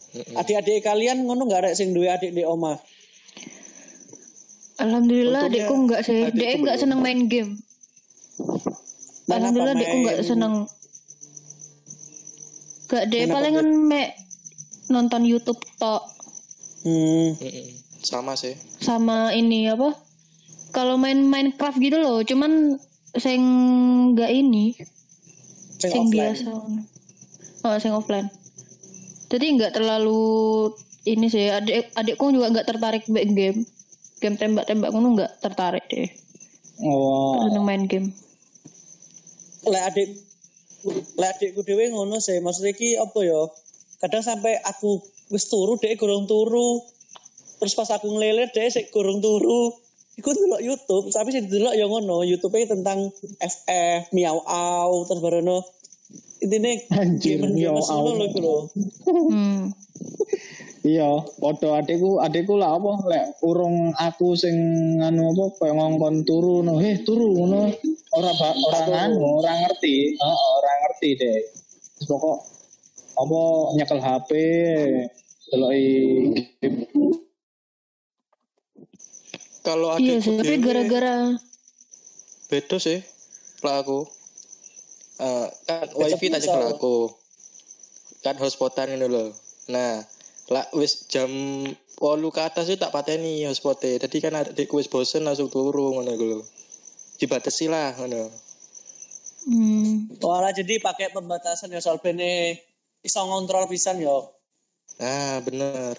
[0.07, 0.33] Mm-mm.
[0.35, 2.79] adik-adik kalian ngono nggak ada sing duwe adik di oma
[4.77, 6.19] Alhamdulillah Untungnya adikku enggak sih.
[6.31, 7.57] Dia enggak seneng main game.
[9.27, 10.53] Main Alhamdulillah enggak Main- seneng.
[12.87, 14.15] Gak apa, palingan me
[14.87, 16.07] nonton YouTube tok
[16.87, 17.35] hmm.
[17.99, 18.55] Sama sih.
[18.79, 19.91] sama ini apa?
[20.71, 22.79] Kalau main Minecraft gitu loh, cuman
[23.19, 23.41] sing
[24.13, 24.71] enggak ini,
[25.81, 26.51] sing sing offline biasa.
[27.67, 28.31] Oh, sing offline.
[29.27, 30.71] Jadi enggak terlalu
[31.03, 31.51] ini sih.
[31.51, 33.59] Adik adikku juga enggak tertarik main game.
[34.23, 36.07] Game tembak-tembak ngono enggak tertarik deh.
[36.79, 37.43] Oh.
[37.43, 38.15] Seneng main game.
[39.73, 40.09] Lek adik
[41.19, 43.41] lek adikku dhewe ngono sih maksudnya ki apa ya
[44.01, 45.01] kadang sampai aku
[45.33, 46.79] wis turu dhek gorong turu
[47.59, 49.73] terus pas aku ngelilir dhek sik gorong turu
[50.17, 55.61] iku delok YouTube tapi sing delok ya ngono YouTube tentang FF miau au terus barono
[56.41, 58.01] intine Anjir, miau au.
[58.05, 58.57] ngono lho iku lho
[59.07, 59.73] Hmm.
[60.85, 64.55] Iya, padha adekku, adekku lah apa lek urung aku sing
[65.01, 67.73] anu apa koyo ngongkon turu no, "Heh, turu ngono."
[68.13, 69.95] Ora ba- ora nganu, ora ngerti.
[70.15, 71.39] Heeh, ora ngerti deh.
[71.97, 72.37] Terus pokok
[73.17, 73.39] apa
[73.77, 74.29] nyekel HP
[75.49, 75.87] deloki
[79.65, 81.15] Kalau Iya adikku sih, tapi gara-gara
[82.47, 82.99] beda sih
[83.59, 84.07] pelaku.
[85.19, 86.55] Eh, kan wifi tak bisa.
[86.55, 86.97] cekel aku.
[88.23, 89.35] Kan hotspotan ini loh.
[89.67, 90.07] Nah,
[90.47, 91.29] lah wis jam
[91.99, 93.99] 8 ke atas itu tak pateni hotspotnya.
[93.99, 96.39] Jadi kan adikku wis bosen langsung turu ngono iku lho.
[97.19, 98.29] Dibatasi lah ngono.
[99.47, 102.59] hmm, Walah jadi pakai pembatasan ya soal bene
[103.01, 104.33] iso ngontrol pisan yo
[104.97, 105.93] Nah, bener.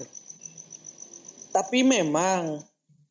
[1.55, 2.63] tapi memang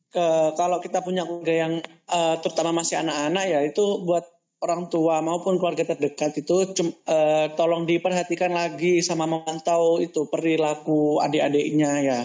[0.08, 4.24] ke kalau kita punya keluarga yang eh, terutama masih anak-anak ya itu buat
[4.58, 6.74] orang tua maupun keluarga terdekat itu
[7.06, 12.18] eh, tolong diperhatikan lagi sama memantau itu perilaku adik-adiknya ya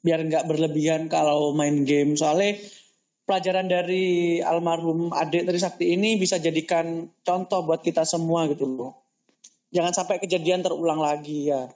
[0.00, 2.56] biar nggak berlebihan kalau main game soalnya
[3.28, 8.92] pelajaran dari almarhum adik Trisakti ini bisa jadikan contoh buat kita semua gitu loh
[9.74, 11.68] jangan sampai kejadian terulang lagi ya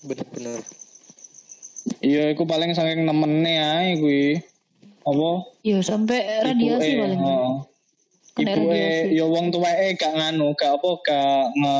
[0.00, 0.64] Bener-bener.
[2.00, 4.26] Iya, iku paling saking nemene ae kuwi.
[5.00, 5.48] Apa?
[5.64, 7.20] ya sampai radiasi paling.
[8.40, 9.16] Ibuke radiasi.
[9.16, 11.76] ya wong tuweke gak nganu, gak apa gak nge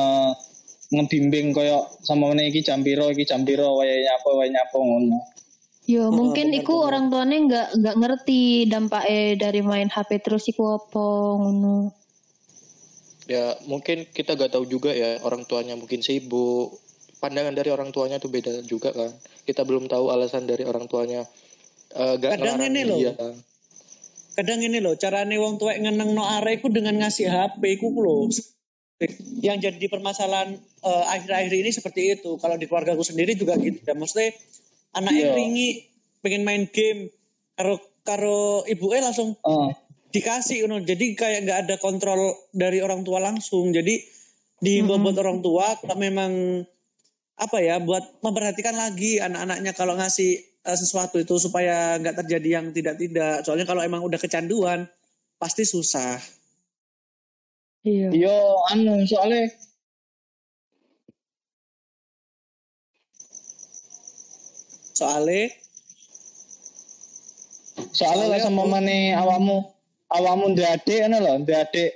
[0.91, 5.19] ngebimbing koyo sama meneh iki jam piro iki jam piro wayahe apa wayahe apa ngono.
[5.89, 10.77] Ya mungkin benar, iku orang tuanya nggak nggak ngerti dampaknya dari main HP terus iku
[10.77, 11.05] apa
[11.41, 11.95] ngono.
[13.31, 16.75] Ya mungkin kita gak tahu juga ya orang tuanya mungkin sibuk.
[17.21, 19.13] Pandangan dari orang tuanya tuh beda juga kan.
[19.47, 21.23] Kita belum tahu alasan dari orang tuanya.
[21.95, 22.97] Eh, gak Kadang ini loh.
[24.41, 28.25] Kadang ini loh carane wong tuwek ngeneng no areku dengan ngasih HP ku loh
[29.45, 34.01] yang jadi permasalahan eh, akhir-akhir ini seperti itu kalau di keluargaku sendiri juga gitu dan
[34.01, 34.33] maksudnya
[34.97, 35.37] anaknya Iya.
[35.37, 35.69] ringi
[36.25, 37.13] pengen main game
[37.53, 39.69] karo karo ibu langsung Heeh.
[40.09, 40.81] dikasih you know.
[40.81, 44.01] jadi kayak nggak ada kontrol dari orang tua langsung jadi
[44.61, 46.61] dihimbau buat orang tua kalau memang
[47.41, 52.65] apa ya buat memperhatikan lagi anak-anaknya kalau ngasih eh, sesuatu itu supaya nggak terjadi yang
[52.73, 54.85] tidak-tidak soalnya kalau emang udah kecanduan
[55.41, 56.21] pasti susah
[57.81, 58.13] Iya.
[58.13, 58.37] Yo
[58.69, 59.49] anu soalnya
[64.93, 65.49] soalnya
[67.89, 69.65] soalnya lah sama mana awakmu
[70.13, 71.89] awakmu ndek adik ngono lho, ndek adik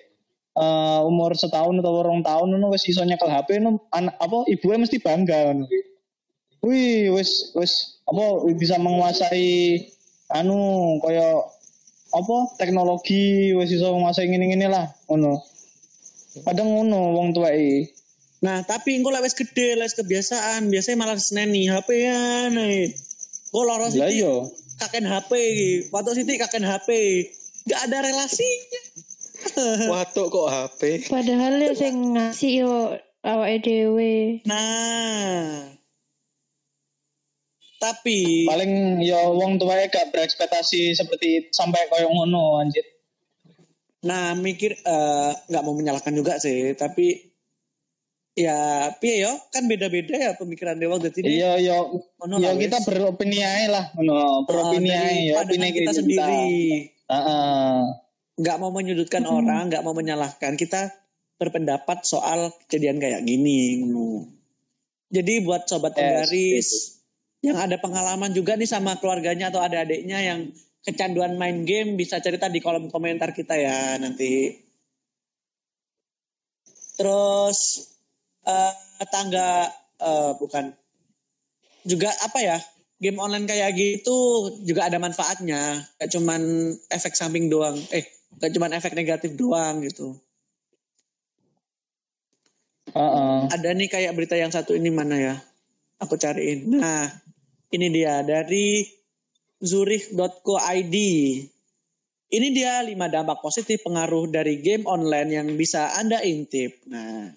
[0.58, 3.62] eh, umur setahun atau orang tahun ngono wis iso nyekel HP
[3.93, 5.80] anak apa ibunya mesti bangga kuwi.
[6.65, 9.86] Wih, wis wis apa bisa menguasai
[10.34, 11.45] anu kaya
[12.10, 15.45] apa teknologi wis iso nguasai ngene-ngene lah ngono.
[16.41, 17.93] Kadang ngono wong tuwek
[18.43, 22.93] Nah, tapi engko lek wis gede, lek wis kebiasaan, biasanya malah seneni HP-an ae.
[23.49, 24.36] Kok loro Lah sithik iya.
[24.86, 26.89] kaken HP iki, waktu sithik kaken HP.
[27.65, 28.82] Gak ada relasinya.
[29.93, 30.82] Watuk kok HP.
[31.10, 32.73] Padahal ya sing ngasih yo
[33.25, 34.45] awake dhewe.
[34.45, 35.74] Nah.
[37.86, 42.82] Tapi Paling ya wong tuwek gak berekspektasi seperti sampai koyo ngono anjir.
[44.06, 47.26] nah mikir eh, nggak mau menyalahkan juga sih, tapi
[48.38, 51.78] ya piye yo kan beda-beda ya pemikiran dewa jadi Iya ya
[52.21, 55.89] ngono ya lah, kita beropini ae lah ngono, beropini Eh, ae dari ya opini kita
[55.89, 56.45] kita sendiri.
[57.06, 57.78] Heeh.
[58.36, 60.54] nggak mau menyudutkan orang, nggak mau menyalahkan.
[60.54, 60.91] Kita
[61.41, 63.82] berpendapat soal kejadian kayak gini.
[65.10, 66.69] Jadi buat sobat Yes, penggaris
[67.45, 70.39] yang ada pengalaman juga nih sama keluarganya atau adik-adiknya yang
[70.81, 74.53] kecanduan main game bisa cerita di kolom komentar kita ya nanti.
[76.97, 77.58] Terus
[78.49, 78.73] eh,
[79.13, 79.69] tangga
[80.01, 80.73] eh, bukan.
[81.86, 82.58] Juga apa ya
[82.97, 85.86] game online kayak gitu juga ada manfaatnya.
[86.01, 86.41] Gak cuman
[86.89, 88.05] efek samping doang eh
[88.41, 90.17] gak cuman efek negatif doang gitu.
[92.95, 93.39] Heeh.
[93.51, 95.36] ada nih kayak berita yang satu ini mana ya?
[95.99, 96.69] Aku cariin.
[96.69, 97.24] Nah
[97.73, 98.86] ini dia dari
[99.63, 100.95] zurich.co.id
[102.36, 106.84] ini dia lima dampak positif pengaruh dari game online yang bisa anda intip.
[106.89, 107.32] Nah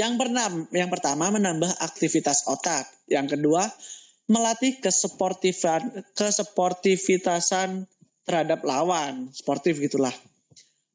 [0.00, 2.88] yang pernah yang pertama menambah aktivitas otak.
[3.10, 3.66] Yang kedua
[4.30, 7.84] melatih kesportifan kesportivitasan
[8.24, 9.28] terhadap lawan.
[9.34, 10.14] Sportif gitulah.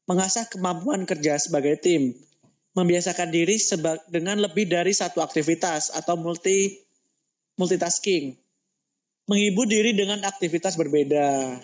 [0.08, 2.16] Mengasah kemampuan kerja sebagai tim.
[2.72, 3.58] Membiasakan diri
[4.08, 6.87] dengan lebih dari satu aktivitas atau multi
[7.58, 8.38] multitasking.
[9.28, 11.60] Menghibur diri dengan aktivitas berbeda.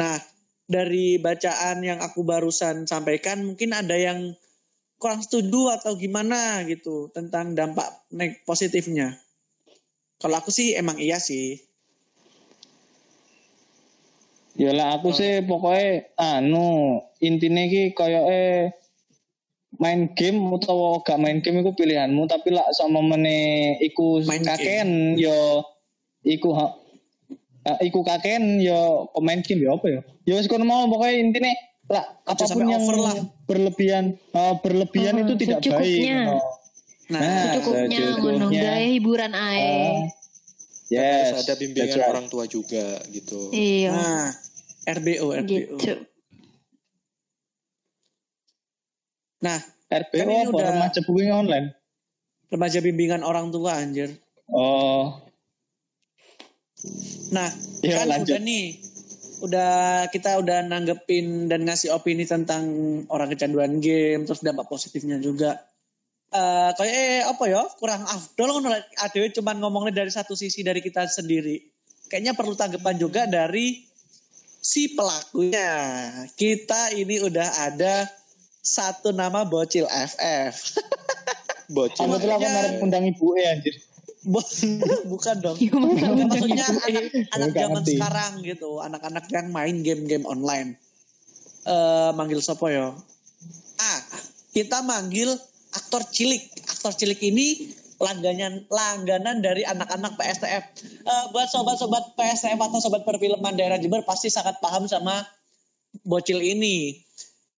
[0.00, 0.16] Nah,
[0.64, 4.32] dari bacaan yang aku barusan sampaikan mungkin ada yang
[4.96, 8.08] kurang setuju atau gimana gitu tentang dampak
[8.48, 9.20] positifnya.
[10.16, 11.60] Kalau aku sih emang iya sih.
[14.54, 18.70] Ya lah aku sih pokoknya anu intine iki koyoke
[19.78, 25.18] main game utawa gak main game iku pilihanmu tapi lah sama mene iku Main kaken
[25.18, 25.66] yo
[26.22, 26.66] iku ha,
[27.66, 31.52] ah, iku kaken yo pemain game yo apa ya yo wis kono mau pokoknya intine
[31.90, 33.16] lah apa pun sampai yang over lah.
[33.44, 36.16] berlebihan ah, berlebihan Ah, itu tidak baik secukupnya.
[36.24, 36.38] ngono.
[37.04, 38.00] Nah, Secukupnya
[38.88, 39.60] hiburan ae.
[39.60, 39.96] Ah,
[40.88, 42.08] yes Harus ada bimbingan right.
[42.08, 43.52] orang tua juga gitu.
[43.52, 43.92] Iya.
[43.92, 44.32] nah
[44.88, 45.76] RBO RBO.
[45.76, 46.13] Gitu.
[49.44, 51.68] Nah, Kan ini apa udah- remaja booking online
[52.48, 54.14] remaja bimbingan orang tua anjir.
[54.48, 55.20] oh
[57.30, 57.48] Nah,
[57.80, 58.36] Ya, kan lanjut.
[58.36, 58.66] udah nih,
[59.40, 59.72] udah
[60.08, 62.64] kita udah nanggepin dan ngasih opini tentang
[63.08, 65.56] orang kecanduan game, terus dampak positifnya juga.
[66.28, 70.80] Eh kayak eh, apa ya kurang afdol ngono adewe cuman ngomongnya dari satu sisi dari
[70.80, 71.60] kita sendiri.
[72.06, 73.80] Kayaknya perlu tanggapan juga dari
[74.58, 75.72] si pelakunya.
[76.34, 78.04] Kita ini udah ada
[78.64, 80.80] satu nama bocil FF.
[81.68, 82.08] Bocil.
[82.08, 83.76] Aku tuh ngarep undang ibu anjir.
[84.24, 84.40] Bo-
[85.12, 85.56] Bukan dong.
[85.60, 85.76] Iya,
[86.24, 87.04] maksudnya anak
[87.36, 87.92] anak zaman ngerti.
[88.00, 90.80] sekarang gitu, anak-anak yang main game-game online.
[91.68, 92.96] Eh manggil sopo yo?
[93.76, 94.00] Ah,
[94.56, 95.28] kita manggil
[95.76, 96.40] aktor cilik.
[96.72, 100.64] Aktor cilik ini langganan langganan dari anak-anak PSTF.
[101.04, 105.20] Eh, buat sobat-sobat PSTF atau sobat perfilman daerah Jember pasti sangat paham sama
[106.00, 107.03] bocil ini.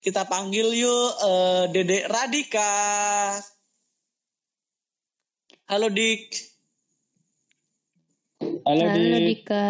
[0.05, 2.73] Kita panggil yuk eh, Dedek Radika.
[5.65, 6.29] Halo Dik.
[8.69, 9.65] Halo, Halo di Dika.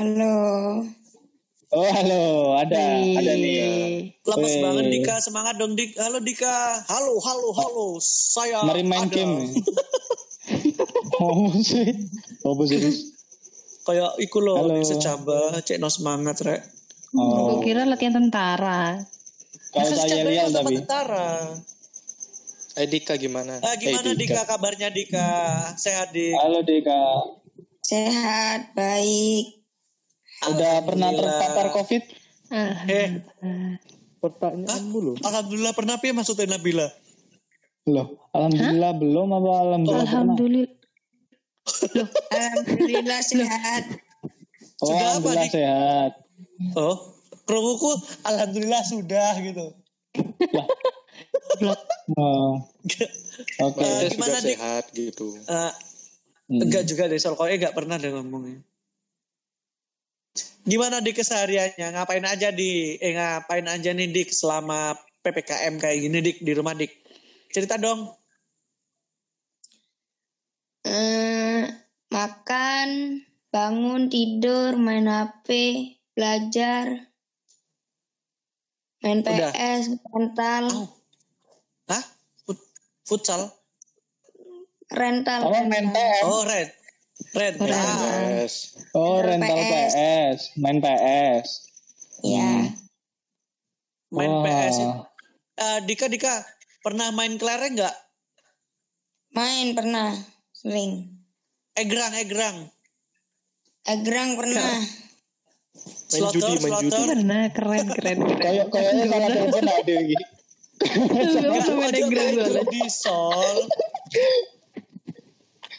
[0.00, 0.36] Halo.
[1.72, 3.16] Oh halo, ada Wih.
[3.20, 4.16] ada nih.
[4.24, 4.60] Lepas Weh.
[4.64, 5.92] banget Dika, semangat dong Dik.
[6.00, 6.80] Halo Dika.
[6.88, 7.86] Halo, halo, halo.
[8.00, 9.12] Saya Mari main ada.
[9.12, 9.52] game.
[11.20, 11.92] Oh sih,
[12.40, 13.12] oh serius.
[13.84, 16.62] Kayak iku loh, secaba, cek no semangat rek.
[17.12, 19.02] Oh, kira latihan tentara.
[19.72, 20.74] kalau saya lihat tapi.
[20.78, 21.56] tentara.
[22.72, 23.60] Eh Dika gimana?
[23.60, 25.28] Ah, gimana Eh, Dika kabarnya Dika?
[25.76, 26.32] Sehat Dik.
[26.34, 27.02] Halo Dika,
[27.82, 29.60] Sehat, baik.
[30.42, 32.02] udah pernah terpapar COVID?
[32.88, 33.08] Eh,
[34.18, 35.18] Pertanyaan dulu.
[35.20, 36.88] alhamdulillah pernah pi maksudnya Nabila.
[37.84, 40.04] Loh, alhamdulillah belum apa alhamdulillah?
[40.06, 40.72] Alhamdulillah.
[42.32, 43.82] Alhamdulillah sehat.
[44.80, 45.52] Oh, Sudah apa, alhamdulillah Dik?
[45.52, 46.10] sehat.
[46.74, 46.96] Oh,
[47.52, 47.92] kerunguku
[48.24, 49.76] alhamdulillah sudah gitu.
[52.16, 52.56] Oh,
[53.60, 53.84] Oke.
[54.16, 54.56] Gimana, sudah Dik?
[54.56, 55.36] sehat gitu.
[55.44, 55.72] Eh,
[56.48, 56.68] Hmm.
[56.68, 58.60] enggak juga deh, soal koe enggak pernah deh ngomongnya.
[60.64, 61.96] Gimana di kesehariannya?
[61.96, 66.72] Ngapain aja di eh ngapain aja nih Dik selama PPKM kayak gini Dik di rumah
[66.72, 66.92] Dik?
[67.52, 68.08] Cerita dong.
[70.82, 71.62] Eh,
[72.10, 72.88] makan,
[73.48, 75.48] bangun, tidur, main HP,
[76.12, 77.11] belajar,
[79.02, 79.50] main Udah.
[79.50, 80.88] PS, rental, Oh.
[81.90, 82.02] Hah?
[82.42, 82.68] Fut-
[83.04, 83.50] futsal?
[84.92, 85.40] rental.
[85.48, 85.98] Apa main rental.
[85.98, 86.22] PS?
[86.24, 86.68] Oh, red.
[87.32, 87.54] Red.
[87.58, 87.70] Red.
[87.70, 88.76] Yes.
[88.92, 89.92] Oh, Rental rental PS.
[89.94, 91.46] PS, main PS.
[92.22, 92.70] Ya,
[94.12, 94.44] Main Wah.
[94.44, 94.76] PS.
[95.56, 96.30] Eh, Dika Dika
[96.80, 97.96] pernah main kelereng nggak?
[99.32, 100.12] main pernah,
[100.52, 101.08] sering.
[101.72, 102.68] Egrang, egrang.
[103.88, 104.68] Egrang pernah.
[106.12, 107.02] Main judi, main judi.
[107.08, 108.38] Benar, keren, keren, keren.
[108.38, 109.96] Kayak kayaknya salah telepon ada
[110.82, 112.62] Ojo egrang kayak soalnya.
[112.62, 113.56] judi, Sol.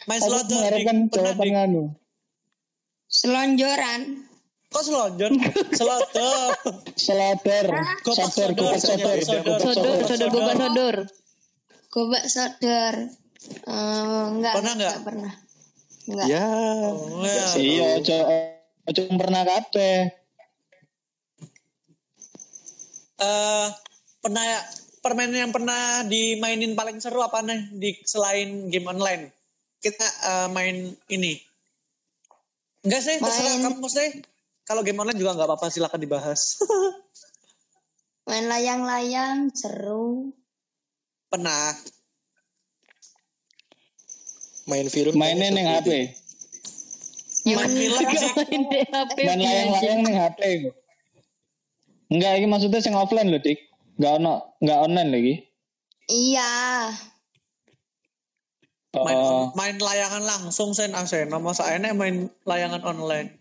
[0.04, 0.52] Main Aku slot Dik.
[0.52, 1.82] mengharapkan jawaban nganu.
[3.06, 4.00] Selonjoran.
[4.68, 5.30] Kok selonjor?
[5.70, 6.50] Selodor.
[6.98, 7.66] Selader,
[8.02, 10.28] Gopak sodor, gopak sodor, sodor, sodor.
[10.34, 10.96] gobak sodor.
[11.88, 12.94] Gobak sodor.
[13.70, 14.96] Eh, enggak, Pernah nggak?
[15.06, 15.32] pernah.
[16.10, 16.26] Enggak.
[16.26, 16.46] Ya.
[16.90, 17.44] Oh, ya.
[17.54, 18.16] Iya, ojo
[18.84, 19.98] ojo pernah kabeh.
[23.14, 23.68] Eh,
[24.18, 24.46] pernah
[25.00, 29.30] permainan yang pernah dimainin paling seru apa nih di selain game online?
[29.80, 31.36] Kita eh, main ini.
[32.84, 34.08] Enggak sih, terserah Main- kamu sih.
[34.64, 36.40] Kalau game online juga nggak apa-apa, silakan dibahas.
[38.28, 40.32] Main layang-layang, seru.
[41.28, 41.76] pernah.
[44.64, 45.12] Main film.
[45.20, 46.16] Mainnya neng HP.
[47.44, 49.16] HP.
[49.28, 50.40] Main layang-layang neng HP.
[52.08, 53.60] Enggak, ini maksudnya sing offline loh, Dik.
[54.00, 54.34] Enggak ono,
[54.64, 55.34] enggak online lagi.
[56.08, 56.52] Iya.
[58.94, 63.34] Main, Oh, main layangan langsung sen asena masa enek main layangan online.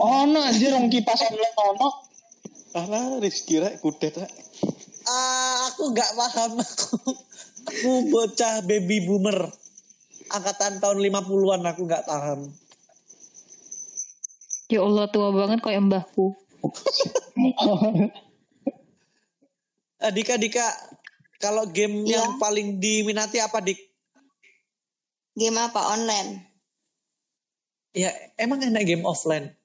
[0.00, 1.88] ono anjir orang kipas online ono.
[2.76, 4.32] Alah, Rizky rek kudet rek.
[5.04, 6.96] Ah, aku nggak paham aku.
[7.66, 9.52] Aku bocah baby boomer.
[10.26, 12.50] Angkatan tahun 50-an aku nggak paham.
[14.66, 16.34] Ya Allah, tua banget kayak mbahku.
[19.96, 20.60] Eh, Dika Dika
[21.40, 22.20] kalau game Iya.
[22.20, 23.80] yang paling diminati apa Dik?
[25.32, 25.96] Game apa?
[25.96, 26.44] Online.
[27.96, 29.56] Ya emang enak game offline.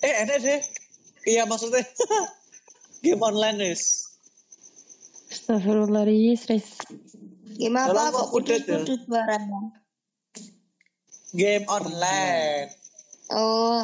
[0.00, 0.60] Eh enak deh.
[1.28, 1.84] Iya maksudnya
[3.04, 4.08] game online is.
[5.28, 6.80] Astagfirullah, Riz, Riz.
[7.56, 8.20] Game Dalam apa?
[8.30, 8.62] Kok ya?
[8.82, 9.60] kudut suaranya?
[11.32, 12.68] Game online.
[13.32, 13.80] Oh,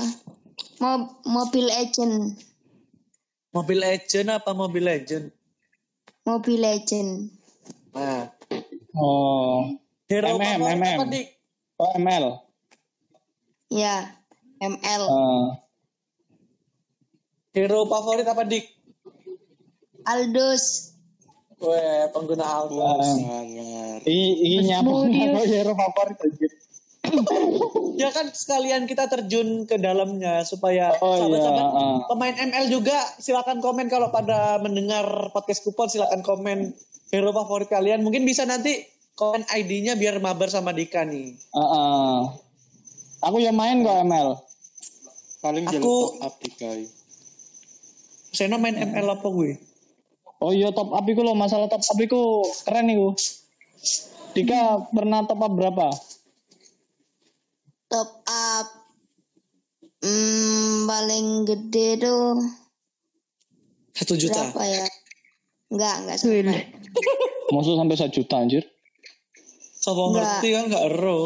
[0.78, 2.36] Mo- Mobile Legend.
[3.50, 5.26] Mobile Legend apa Mobile Legend?
[6.28, 7.32] Mobile Legend.
[7.96, 8.28] Nah,
[8.92, 9.78] Oh,
[10.10, 11.12] hero MM, favorit apa MM.
[11.12, 11.26] Dik?
[11.78, 12.24] oh ML.
[13.70, 13.96] Ya,
[14.58, 15.02] ML.
[15.06, 15.48] Eh,
[17.54, 18.64] Hero favorit apa Dik?
[20.04, 20.97] Aldous.
[21.58, 23.02] Weh, pengguna Alphonse.
[23.02, 24.00] eh, Sangat.
[24.06, 25.10] i i nyapa Modius.
[25.10, 26.52] nyapa hero favorit anjir.
[27.94, 31.98] Ya kan sekalian kita terjun ke dalamnya supaya Oh, sahabat-sahabat iya, ah.
[32.06, 36.70] pemain ML juga silakan komen kalau pada mendengar podcast kupon silakan komen
[37.08, 38.00] hero favorit kalian.
[38.00, 41.34] Mungkin bisa nanti komen ID-nya biar mabar sama Dika nih.
[41.34, 42.18] Heeh.
[43.20, 44.38] Aku yang main kok ML.
[45.40, 46.86] Paling Aku- up dikai.
[48.30, 49.58] Sena main ML apa gue?
[50.38, 53.10] Oh iya top up iku lo masalah top up iku keren iku.
[54.38, 55.90] Dika pernah top up berapa?
[57.90, 58.66] Top up.
[59.98, 62.38] Hmm, paling gede tuh
[63.98, 64.54] Satu juta.
[64.54, 64.86] berapa ya?
[65.74, 66.62] Enggak, enggak sampai.
[67.50, 68.62] Maksud sampai satu juta anjir.
[69.88, 70.20] Sopo Enggak.
[70.36, 71.20] ngerti kan nggak ero.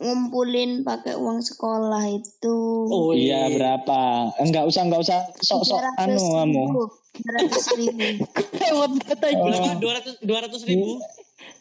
[0.00, 2.56] Ngumpulin pakai uang sekolah itu.
[2.88, 4.32] Oh Iya berapa?
[4.40, 6.64] Enggak usah enggak usah sok-sok anu kamu.
[7.12, 8.24] ratus ribu.
[9.82, 10.96] Dua ratus dua ratus ribu.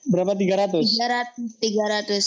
[0.07, 0.79] Berapa 300?
[0.79, 2.25] Tiga ratus, tiga ratus.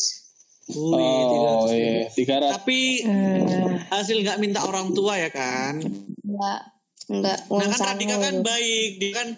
[0.65, 1.81] Tiga Oh ratus ribu.
[1.81, 2.05] iya,
[2.53, 2.53] 300.
[2.53, 5.81] Tapi Eh, hasil nggak minta orang tua ya kan?
[6.21, 6.61] Enggak,
[7.09, 9.29] enggak Nah kan Radika kan baik, dia kan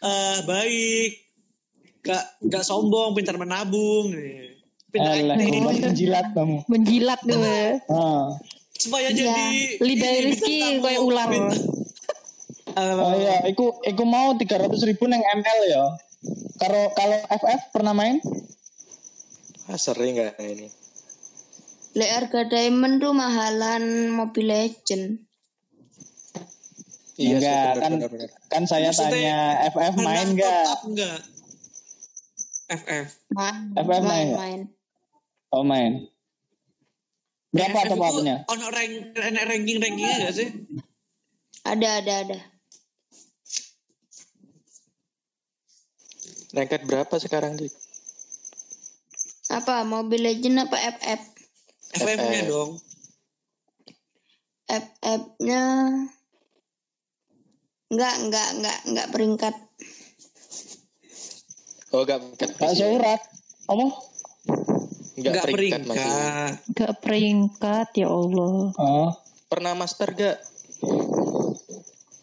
[0.00, 1.10] eh baik,
[2.00, 4.10] gak gak sombong, pintar menabung,
[4.88, 6.56] pintar Alah, menjilat kamu.
[6.66, 7.60] menjilat gue.
[7.86, 8.34] Ah.
[8.72, 9.16] supaya Iya.
[9.20, 9.46] jadi
[9.78, 11.28] Lidah ini, Rizky kayak ular.
[11.28, 11.42] Eh,
[12.72, 14.48] Oh iya, iku iku mau 300
[14.82, 15.84] ribu neng ML ya.
[16.56, 18.16] Kalau kalau FF pernah main?
[19.66, 20.72] Ah, sering gak ini?
[21.92, 25.20] Le harga diamond tuh mahalan Mobile Legend.
[27.14, 28.28] Iya, sih, enggak, benar, kan benar, benar.
[28.48, 29.36] kan saya Maksudnya, tanya
[29.68, 30.64] FF main top enggak?
[30.64, 31.18] up enggak?
[32.70, 33.08] FF.
[33.34, 34.38] Main, FF main main, nggak?
[34.38, 34.60] main.
[35.50, 35.92] Oh main.
[37.50, 38.36] Berapa FF top itu up-nya?
[38.46, 40.48] Ono rank enek ranking-rankingnya gak sih?
[41.66, 42.38] Ada ada ada.
[46.50, 47.74] Ranked berapa sekarang, Dik?
[49.50, 51.22] Apa Mobile Legend apa FF?
[51.98, 52.78] FF-nya dong.
[54.70, 55.62] FF-nya
[57.90, 59.54] enggak enggak enggak enggak peringkat.
[61.90, 63.20] Oh, enggak enggak Kak surat.
[63.66, 63.86] Apa?
[65.18, 66.52] enggak Enggak peringkat peringkat.
[66.70, 68.70] Gak peringkat ya Allah.
[68.78, 69.10] Oh.
[69.50, 70.38] Pernah master gak?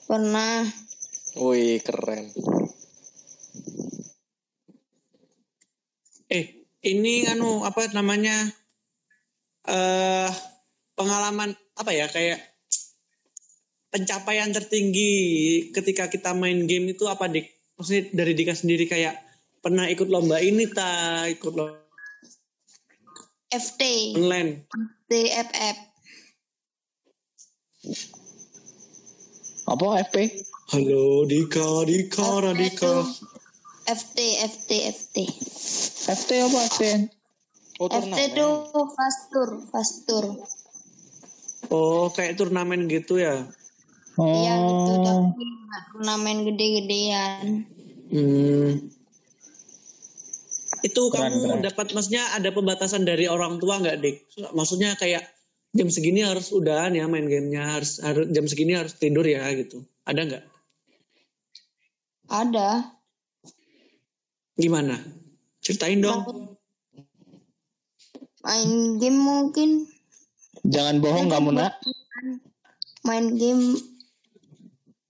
[0.08, 0.64] Pernah
[1.38, 2.34] Wih, keren.
[6.34, 8.34] Eh, ini anu apa namanya?
[9.68, 10.32] Eh
[10.98, 12.42] pengalaman apa ya kayak
[13.94, 15.14] pencapaian tertinggi
[15.70, 17.46] ketika kita main game itu apa dik?
[17.78, 19.27] Maksudnya dari Dika sendiri kayak
[19.68, 21.84] pernah ikut lomba ini ta ikut lomba
[23.52, 24.64] FT, online.
[25.12, 25.78] TFF.
[29.68, 30.16] Apa FP?
[30.72, 33.08] Halo Dika, Dika, Radika.
[33.88, 35.16] FT, FT, FT.
[36.16, 36.84] FT apa FT?
[37.84, 40.26] Oh, FT itu fast tour, fast tour.
[41.72, 43.48] Oh, kayak turnamen gitu ya?
[44.16, 44.28] Oh.
[44.28, 47.68] Iya gitu, tapi nggak turnamen gede-gedean.
[48.12, 48.97] Hmm.
[50.86, 51.62] Itu Keren, kamu keren.
[51.66, 54.18] dapat maksudnya ada pembatasan dari orang tua nggak, Dik?
[54.54, 55.26] Maksudnya kayak
[55.74, 59.82] jam segini harus udahan ya main gamenya, harus harus jam segini harus tidur ya gitu.
[60.06, 60.44] Ada nggak?
[62.28, 62.70] Ada.
[64.58, 64.98] Gimana?
[65.62, 66.24] Ceritain dong.
[68.46, 69.70] Main game mungkin
[70.68, 71.80] Jangan bohong kamu nak.
[73.08, 73.72] main game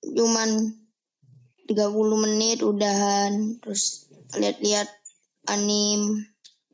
[0.06, 0.70] cuman
[1.66, 4.06] 30 menit udahan terus
[4.38, 4.86] lihat-lihat
[5.50, 6.24] anim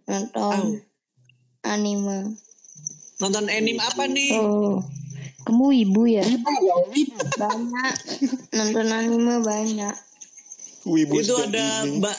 [0.05, 0.81] nonton
[1.63, 2.37] anime
[3.21, 4.35] Nonton anime apa nih?
[4.35, 4.83] Oh,
[5.47, 6.25] kamu ibu ya?
[7.39, 7.93] banyak
[8.51, 9.95] nonton anime banyak
[10.83, 11.87] Wibu itu ada.
[11.87, 12.17] Mbak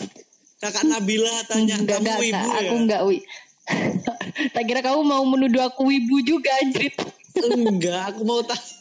[0.65, 2.49] Kakak Nabila tanya Enggak, kamu enggak, ibu Kak.
[2.49, 2.61] ya?
[2.65, 3.19] aku enggak wi.
[4.57, 6.89] tak kira kamu mau menuduh aku wibu juga anjir.
[7.37, 8.73] Enggak, aku mau tanya.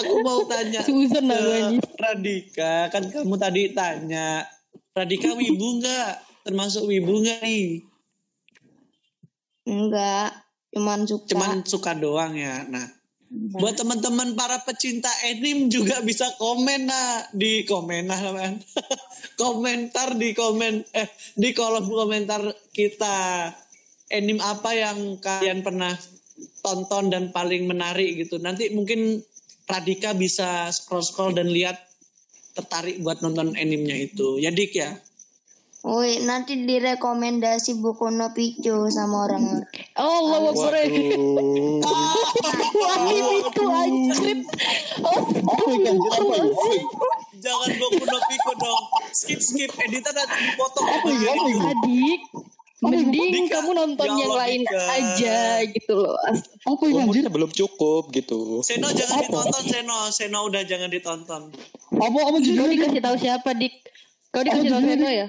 [0.00, 1.76] Aku mau tanya Susan aku.
[2.00, 4.48] Radika, kan kamu tadi tanya
[4.96, 6.24] Radika wibu enggak?
[6.46, 7.90] Termasuk wibu enggak nih?
[9.70, 10.34] enggak
[10.70, 12.66] cuman suka Cuman suka doang ya.
[12.66, 12.86] Nah,
[13.30, 18.58] buat teman-teman para pecinta anime juga bisa komen nah di komen nah kan.
[19.40, 22.42] komentar di komen eh di kolom komentar
[22.74, 23.50] kita
[24.10, 25.94] anime apa yang kalian pernah
[26.62, 28.38] tonton dan paling menarik gitu.
[28.42, 29.22] Nanti mungkin
[29.70, 31.78] Radika bisa scroll-scroll dan lihat
[32.58, 34.42] tertarik buat nonton animenya itu.
[34.42, 34.98] Ya Dik ya.
[35.80, 38.28] Woi, nanti direkomendasi buku no
[38.92, 39.64] sama orang
[39.96, 40.76] Oh, Allah Akbar.
[40.76, 41.80] Waduh.
[42.76, 44.38] Wah, itu anjir.
[45.00, 46.68] Oh, Apa apa?
[47.40, 48.84] Jangan Boku no Pico dong.
[49.16, 50.84] Skip skip editan nanti dipotong.
[50.84, 51.08] Apa?
[51.08, 51.52] Apa ini?
[51.64, 52.20] adik.
[52.80, 54.80] Mending Dika, kamu nonton ya yang Allah, lain Dika.
[54.88, 56.16] aja gitu loh.
[56.16, 57.04] Apa ikan jir?
[57.04, 58.64] Umurnya belum cukup gitu.
[58.64, 59.98] Seno jangan ditonton Seno.
[60.08, 61.42] Seno udah jangan ditonton.
[61.92, 62.72] Apa apa Kau judulnya?
[62.88, 63.74] dikasih tahu siapa, Dik?
[64.32, 65.28] Kau dikasih tahu siapa ya?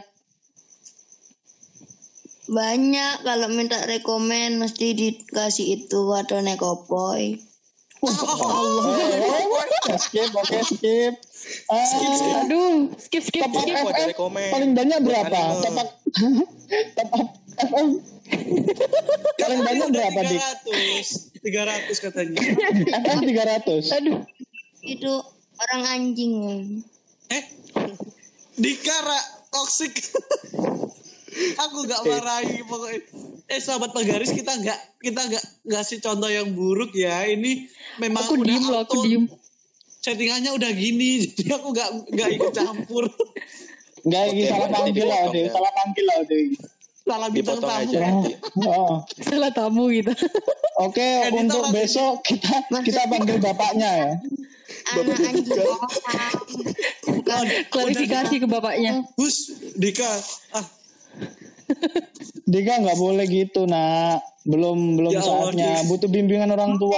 [2.51, 7.39] Banyak kalau minta rekomen mesti dikasih itu atau nekopoy.
[9.95, 11.13] Skip, oke skip.
[12.43, 14.17] Aduh, skip skip Top skip.
[14.51, 15.39] Paling banyak berapa?
[15.63, 15.89] Top up
[16.97, 17.27] Top up
[17.61, 17.87] FM
[19.37, 20.41] paling banyak berapa dik?
[21.43, 21.43] 300.
[21.43, 22.39] 300 katanya.
[23.05, 23.97] FM 300.
[24.01, 24.19] Aduh,
[24.81, 25.13] Itu
[25.61, 26.33] orang anjing.
[27.29, 27.43] Eh,
[28.57, 29.19] Dikara
[29.51, 29.93] toxic.
[31.69, 32.99] Aku gak marahi pokoknya.
[33.51, 37.27] Eh sahabat penggaris kita nggak kita nggak ngasih contoh yang buruk ya.
[37.27, 37.67] Ini
[37.99, 39.23] memang aku udah diem loh, aku diem.
[40.01, 43.05] Settingannya udah gini, jadi aku nggak nggak ikut campur.
[44.01, 45.45] Enggak ini salah panggil lah, ya.
[45.53, 46.47] Salah panggil lah, Dik.
[47.01, 47.93] Salah bintang tamu.
[48.65, 48.95] Oh.
[49.19, 50.13] Salah tamu gitu.
[50.79, 54.11] Oke, untuk besok kita kita panggil bapaknya ya.
[54.95, 56.37] Anak anjing orang.
[57.05, 59.05] Bukan Klarifikasi ke bapaknya.
[59.19, 60.07] Gus, Dika,
[60.55, 60.65] ah
[62.51, 64.21] Dika nggak boleh gitu, nak.
[64.43, 65.71] Belum belum Ya Allah, saatnya.
[65.81, 65.87] Dik.
[65.87, 66.97] Butuh bimbingan orang tua.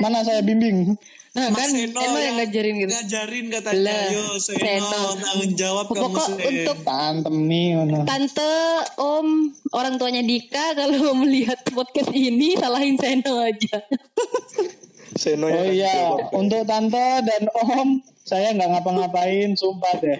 [0.00, 0.96] Mana saya bimbing?
[1.34, 2.90] Nah, Mas kan Seno, Seno yang ngajarin gitu.
[2.94, 5.00] Ngajarin katanya, Lah, yo Seno, Seno.
[5.18, 6.46] tanggung jawab kamu Pokok Sen.
[6.46, 7.66] untuk Tantem nih.
[7.74, 7.98] mana.
[8.06, 8.54] tante,
[9.02, 13.82] om, orang tuanya Dika kalau melihat podcast ini salahin Seno aja.
[15.14, 15.94] Seno Oh tanggung iya,
[16.34, 17.88] untuk tante dan om,
[18.22, 20.18] saya nggak ngapa-ngapain, sumpah deh.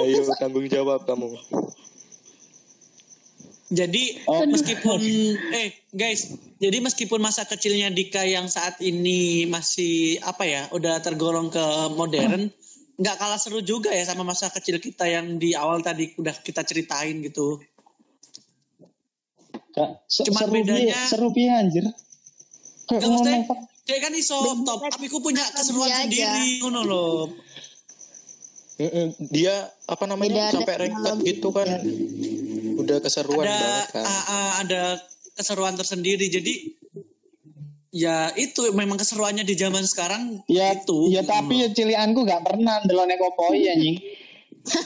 [0.00, 1.36] Ayo tanggung jawab kamu.
[3.66, 4.46] Jadi Oh.
[4.46, 5.00] meskipun
[5.52, 11.50] eh guys, jadi meskipun masa kecilnya Dika yang saat ini masih apa ya, udah tergolong
[11.50, 12.46] ke modern,
[12.96, 16.62] nggak kalah seru juga ya sama masa kecil kita yang di awal tadi udah kita
[16.62, 17.58] ceritain gitu.
[19.74, 21.84] Gak, se- Cuman seru bedanya- seru anjir.
[22.86, 23.38] Kayak Gak maksudnya,
[23.82, 27.18] dia kan iso top, tapi aku punya keseruan sendiri, ngono loh.
[29.32, 29.56] Dia
[29.88, 31.66] apa namanya Beda ya, sampai rank gitu kan.
[32.76, 34.04] Udah keseruan ada banget kan.
[34.04, 34.82] ah, ada
[35.32, 36.28] keseruan tersendiri.
[36.28, 36.54] Jadi
[37.90, 41.08] ya itu memang keseruannya di zaman sekarang Ya, itu.
[41.08, 43.96] ya tapi ya cilianku gak pernah ndelok nek opoi anjing.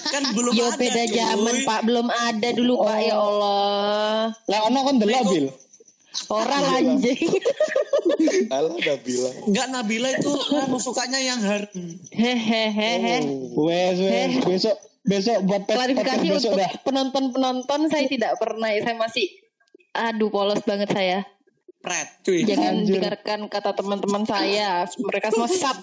[0.06, 0.76] kan belum Yo ada.
[0.78, 1.16] beda cuy.
[1.16, 4.30] zaman Pak, belum ada dulu Pak ya Allah.
[4.46, 5.46] Lah ono kon ndelok bil.
[6.26, 7.22] Orang anjing.
[8.54, 9.36] Alah udah bilang.
[9.46, 11.70] Enggak Nabila itu kamu sukanya yang har
[12.10, 13.22] Hehehe.
[13.54, 16.70] Wes wes besok besok buat pet- Klarifikasi podcast besok untuk dah.
[16.82, 19.26] penonton-penonton saya tidak pernah, saya masih
[19.92, 21.18] aduh polos banget saya.
[21.80, 22.44] pret cuy.
[22.44, 22.92] Jangan Anjir.
[22.98, 25.78] dengarkan kata teman-teman saya, mereka semua sesat.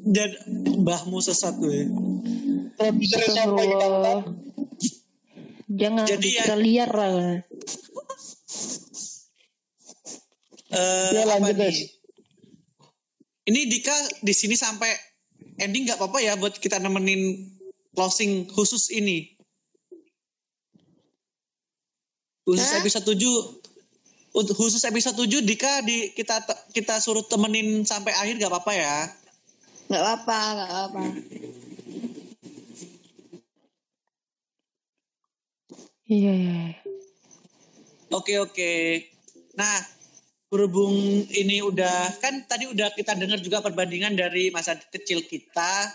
[0.00, 0.30] Dan
[0.80, 4.24] mbahmu sesat kita Astagfirullah.
[5.68, 7.44] Jangan Jadi ya- kita liar lah.
[10.68, 11.64] Eh, Ya, apa lanjut, nih?
[11.64, 11.78] Des.
[13.48, 14.92] Ini Dika di sini sampai
[15.56, 17.48] ending nggak apa-apa ya buat kita nemenin
[17.96, 19.32] closing khusus ini.
[22.44, 22.80] Khusus Hah?
[22.84, 26.44] episode 7 untuk khusus episode 7 Dika di kita
[26.76, 28.96] kita suruh temenin sampai akhir nggak apa-apa ya.
[29.88, 31.02] Nggak apa-apa, nggak apa-apa.
[36.08, 36.87] Iya, iya.
[38.08, 38.72] Oke oke.
[39.52, 39.76] Nah,
[40.48, 45.92] berhubung ini udah kan tadi udah kita dengar juga perbandingan dari masa kecil kita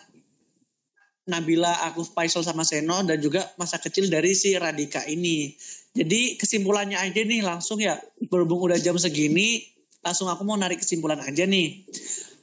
[1.23, 5.55] Nabila, aku, Faisal sama Seno dan juga masa kecil dari si Radika ini.
[5.95, 7.95] Jadi kesimpulannya aja nih langsung ya
[8.27, 9.63] berhubung udah jam segini
[10.03, 11.87] langsung aku mau narik kesimpulan aja nih.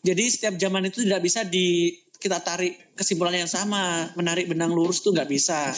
[0.01, 5.05] Jadi setiap zaman itu tidak bisa di kita tarik kesimpulan yang sama, menarik benang lurus
[5.05, 5.77] tuh nggak bisa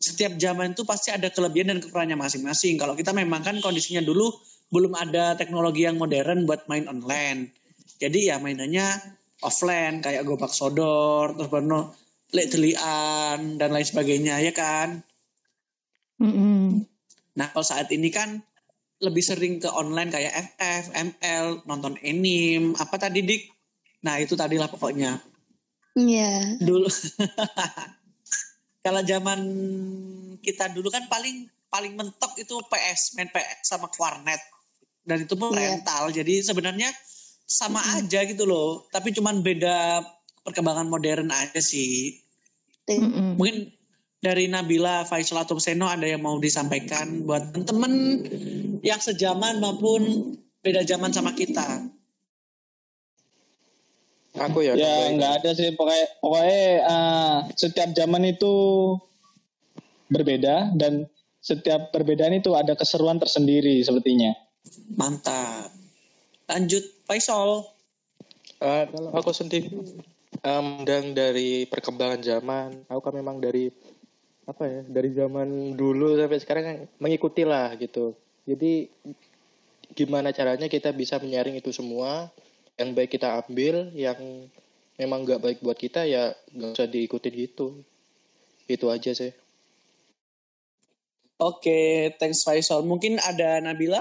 [0.00, 2.80] setiap zaman itu pasti ada kelebihan dan kekurangannya masing-masing.
[2.80, 4.32] Kalau kita memang kan kondisinya dulu
[4.72, 7.52] belum ada teknologi yang modern buat main online.
[8.00, 8.96] Jadi ya mainannya
[9.44, 11.92] offline kayak gobak sodor, terus baru
[12.32, 15.04] lek delian dan lain sebagainya ya kan.
[16.16, 16.80] Mm-mm.
[17.36, 18.40] Nah kalau saat ini kan
[19.04, 23.42] lebih sering ke online kayak FF, ML, nonton anime, apa tadi Dik?
[24.04, 25.20] Nah itu tadilah pokoknya.
[25.90, 26.54] Iya.
[26.62, 26.86] dulu
[28.80, 29.40] kalau zaman
[30.40, 34.40] kita dulu kan paling paling mentok itu PS main PS sama warnet.
[35.04, 35.80] Dan itu pun Iya.
[35.80, 36.12] rental.
[36.12, 36.90] Jadi sebenarnya
[37.46, 38.88] sama aja gitu loh.
[38.92, 40.02] Tapi cuman beda
[40.44, 42.16] perkembangan modern aja sih.
[42.90, 43.38] Mm-mm.
[43.38, 43.70] mungkin
[44.18, 47.92] dari Nabila Faisal atau Seno ada yang mau disampaikan buat temen-temen
[48.82, 51.86] yang sejaman maupun beda zaman sama kita
[54.48, 54.72] Aku ya.
[54.72, 58.54] Ya nggak ada sih pokoknya pokoknya eh, setiap zaman itu
[60.08, 61.06] berbeda dan
[61.40, 64.32] setiap perbedaan itu ada keseruan tersendiri sepertinya.
[64.92, 65.72] mantap
[66.44, 67.64] lanjut Faisal
[68.60, 69.72] Eh, kalau aku sendiri
[70.44, 73.72] em, dan dari perkembangan zaman, aku kan memang dari
[74.44, 78.12] apa ya dari zaman dulu sampai sekarang kan mengikuti lah gitu.
[78.44, 78.92] Jadi
[79.96, 82.28] gimana caranya kita bisa menyaring itu semua
[82.80, 84.48] yang baik kita ambil, yang
[84.96, 87.84] memang nggak baik buat kita ya nggak usah diikutin gitu.
[88.64, 89.36] Itu aja sih.
[91.40, 92.84] Oke, thanks Faisal.
[92.84, 94.00] Mungkin ada Nabila?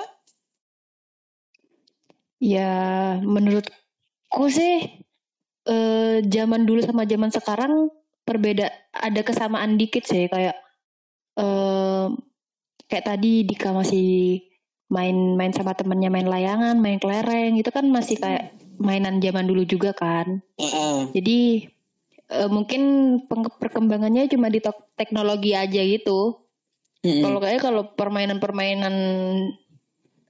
[2.40, 5.04] Ya, menurutku sih
[5.68, 7.74] eh, zaman dulu sama zaman sekarang
[8.24, 10.56] berbeda, ada kesamaan dikit sih kayak
[11.40, 12.08] eh,
[12.92, 14.44] kayak tadi Dika masih
[14.92, 19.92] main-main sama temennya main layangan, main kelereng, itu kan masih kayak mainan zaman dulu juga
[19.92, 20.40] kan.
[21.12, 21.68] Jadi
[22.32, 22.82] eh, mungkin
[23.60, 26.40] perkembangannya cuma di tek- teknologi aja gitu.
[27.04, 27.24] Mm-mm.
[27.24, 28.96] Kalau kayak kalau permainan-permainan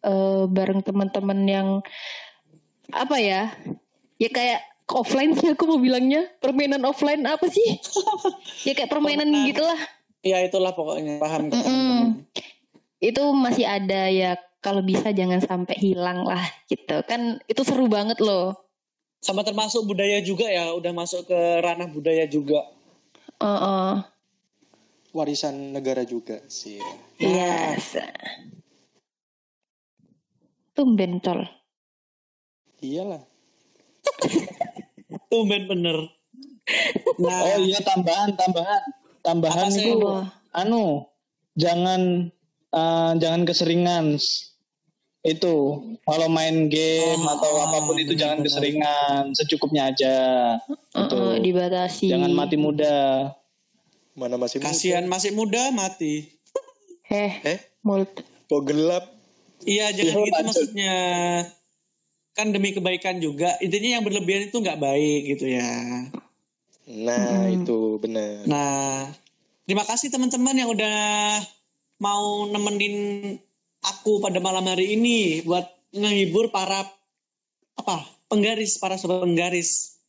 [0.04, 1.68] eh, bareng teman-teman yang
[2.90, 3.54] apa ya?
[4.20, 6.26] Ya kayak offline sih aku mau bilangnya.
[6.42, 7.78] Permainan offline apa sih?
[8.68, 9.80] ya kayak permainan gitulah.
[10.26, 11.48] Ya itulah pokoknya paham.
[11.54, 12.26] teman-teman.
[13.00, 17.00] Itu masih ada ya kalau bisa jangan sampai hilang lah gitu.
[17.08, 18.56] Kan itu seru banget loh.
[19.20, 22.64] Sama termasuk budaya juga ya, udah masuk ke ranah budaya juga.
[23.40, 23.92] Heeh.
[25.12, 26.80] Warisan negara juga sih.
[27.20, 28.00] Yes.
[30.72, 31.44] Tumben col.
[32.80, 33.24] Iyalah.
[35.32, 35.98] Tumben bener.
[37.20, 38.82] Nah, Oh iya tambahan tambahan
[39.26, 40.00] tambahan itu
[40.54, 41.10] anu
[41.58, 42.30] jangan
[42.72, 44.16] eh, jangan keseringan
[45.22, 45.56] itu
[46.02, 48.48] kalau main game Oh, atau apa pun itu jangan benar-benar.
[48.48, 50.18] keseringan secukupnya aja
[50.90, 51.12] Gitu.
[51.14, 52.08] Heeh, dibatasi.
[52.08, 53.30] jangan mati muda
[54.14, 54.68] Mana masih muda?
[54.68, 56.28] Kasihan masih muda mati.
[57.04, 58.12] Heh, Eh, mulut.
[58.46, 59.08] kok gelap?
[59.62, 60.46] Iya jangan Iya, gitu lanjut.
[60.46, 60.96] maksudnya.
[62.34, 63.56] Kan demi kebaikan juga.
[63.60, 65.68] Intinya yang berlebihan itu nggak baik gitu ya.
[66.90, 67.56] Nah, Hmm.
[67.56, 68.44] itu benar.
[68.44, 69.08] Nah,
[69.64, 71.00] terima kasih teman-teman yang udah
[71.98, 72.96] mau nemenin
[73.84, 75.66] aku pada malam hari ini buat
[75.96, 76.86] ngehibur para
[77.80, 77.96] apa
[78.28, 80.00] penggaris para sobat penggaris.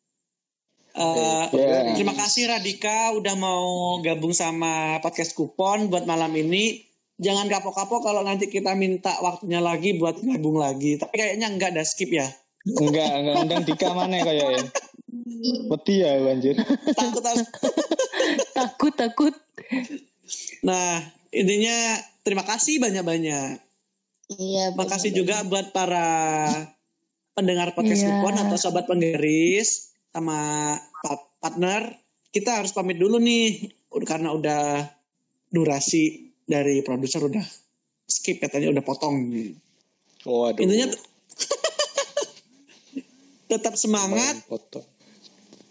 [0.91, 1.95] Eh, Yes.
[1.95, 6.83] Terima kasih Radika udah mau gabung sama podcast kupon buat malam ini.
[7.21, 10.99] Jangan kapok-kapok kalau nanti kita minta waktunya lagi buat gabung lagi.
[10.99, 12.27] Tapi kayaknya enggak ada skip ya.
[12.67, 14.69] enggak enggak undang Dika mana kayaknya
[15.73, 16.53] Wedi ya anjir
[16.93, 17.49] Takut takut.
[18.53, 19.35] Takut, takut.
[20.61, 21.01] Nah,
[21.31, 23.59] intinya terima kasih banyak-banyak.
[24.31, 24.79] Iya.
[24.79, 26.47] Makasih juga buat para
[27.35, 28.21] pendengar podcast Iya.
[28.21, 30.39] kupon atau sobat penggaris sama
[31.03, 31.99] pa- partner.
[32.31, 33.75] Kita harus pamit dulu nih
[34.07, 34.87] karena udah
[35.51, 37.43] durasi dari produser udah
[38.07, 39.19] skip katanya udah potong.
[40.23, 40.63] Waduh.
[40.63, 41.01] Intinya t-
[43.51, 44.47] tetap semangat,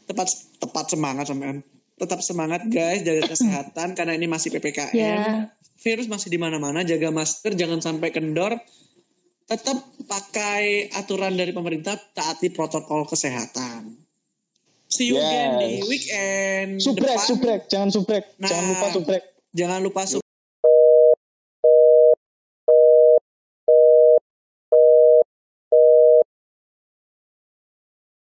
[0.04, 0.28] tepat
[0.60, 1.64] tepat semangat sampean.
[2.00, 4.96] Tetap semangat guys, jaga kesehatan karena ini masih PPKM.
[4.96, 5.52] Ya.
[5.80, 8.56] virus masih di mana-mana, jaga masker, jangan sampai kendor.
[9.48, 13.96] Tetap pakai aturan dari pemerintah, taati protokol kesehatan.
[14.90, 15.62] See you again Yes.
[15.62, 17.28] di weekend subrek depan.
[17.30, 18.72] subrek jangan subrek jangan Nah.
[18.74, 20.02] lupa subrek Jangan lupa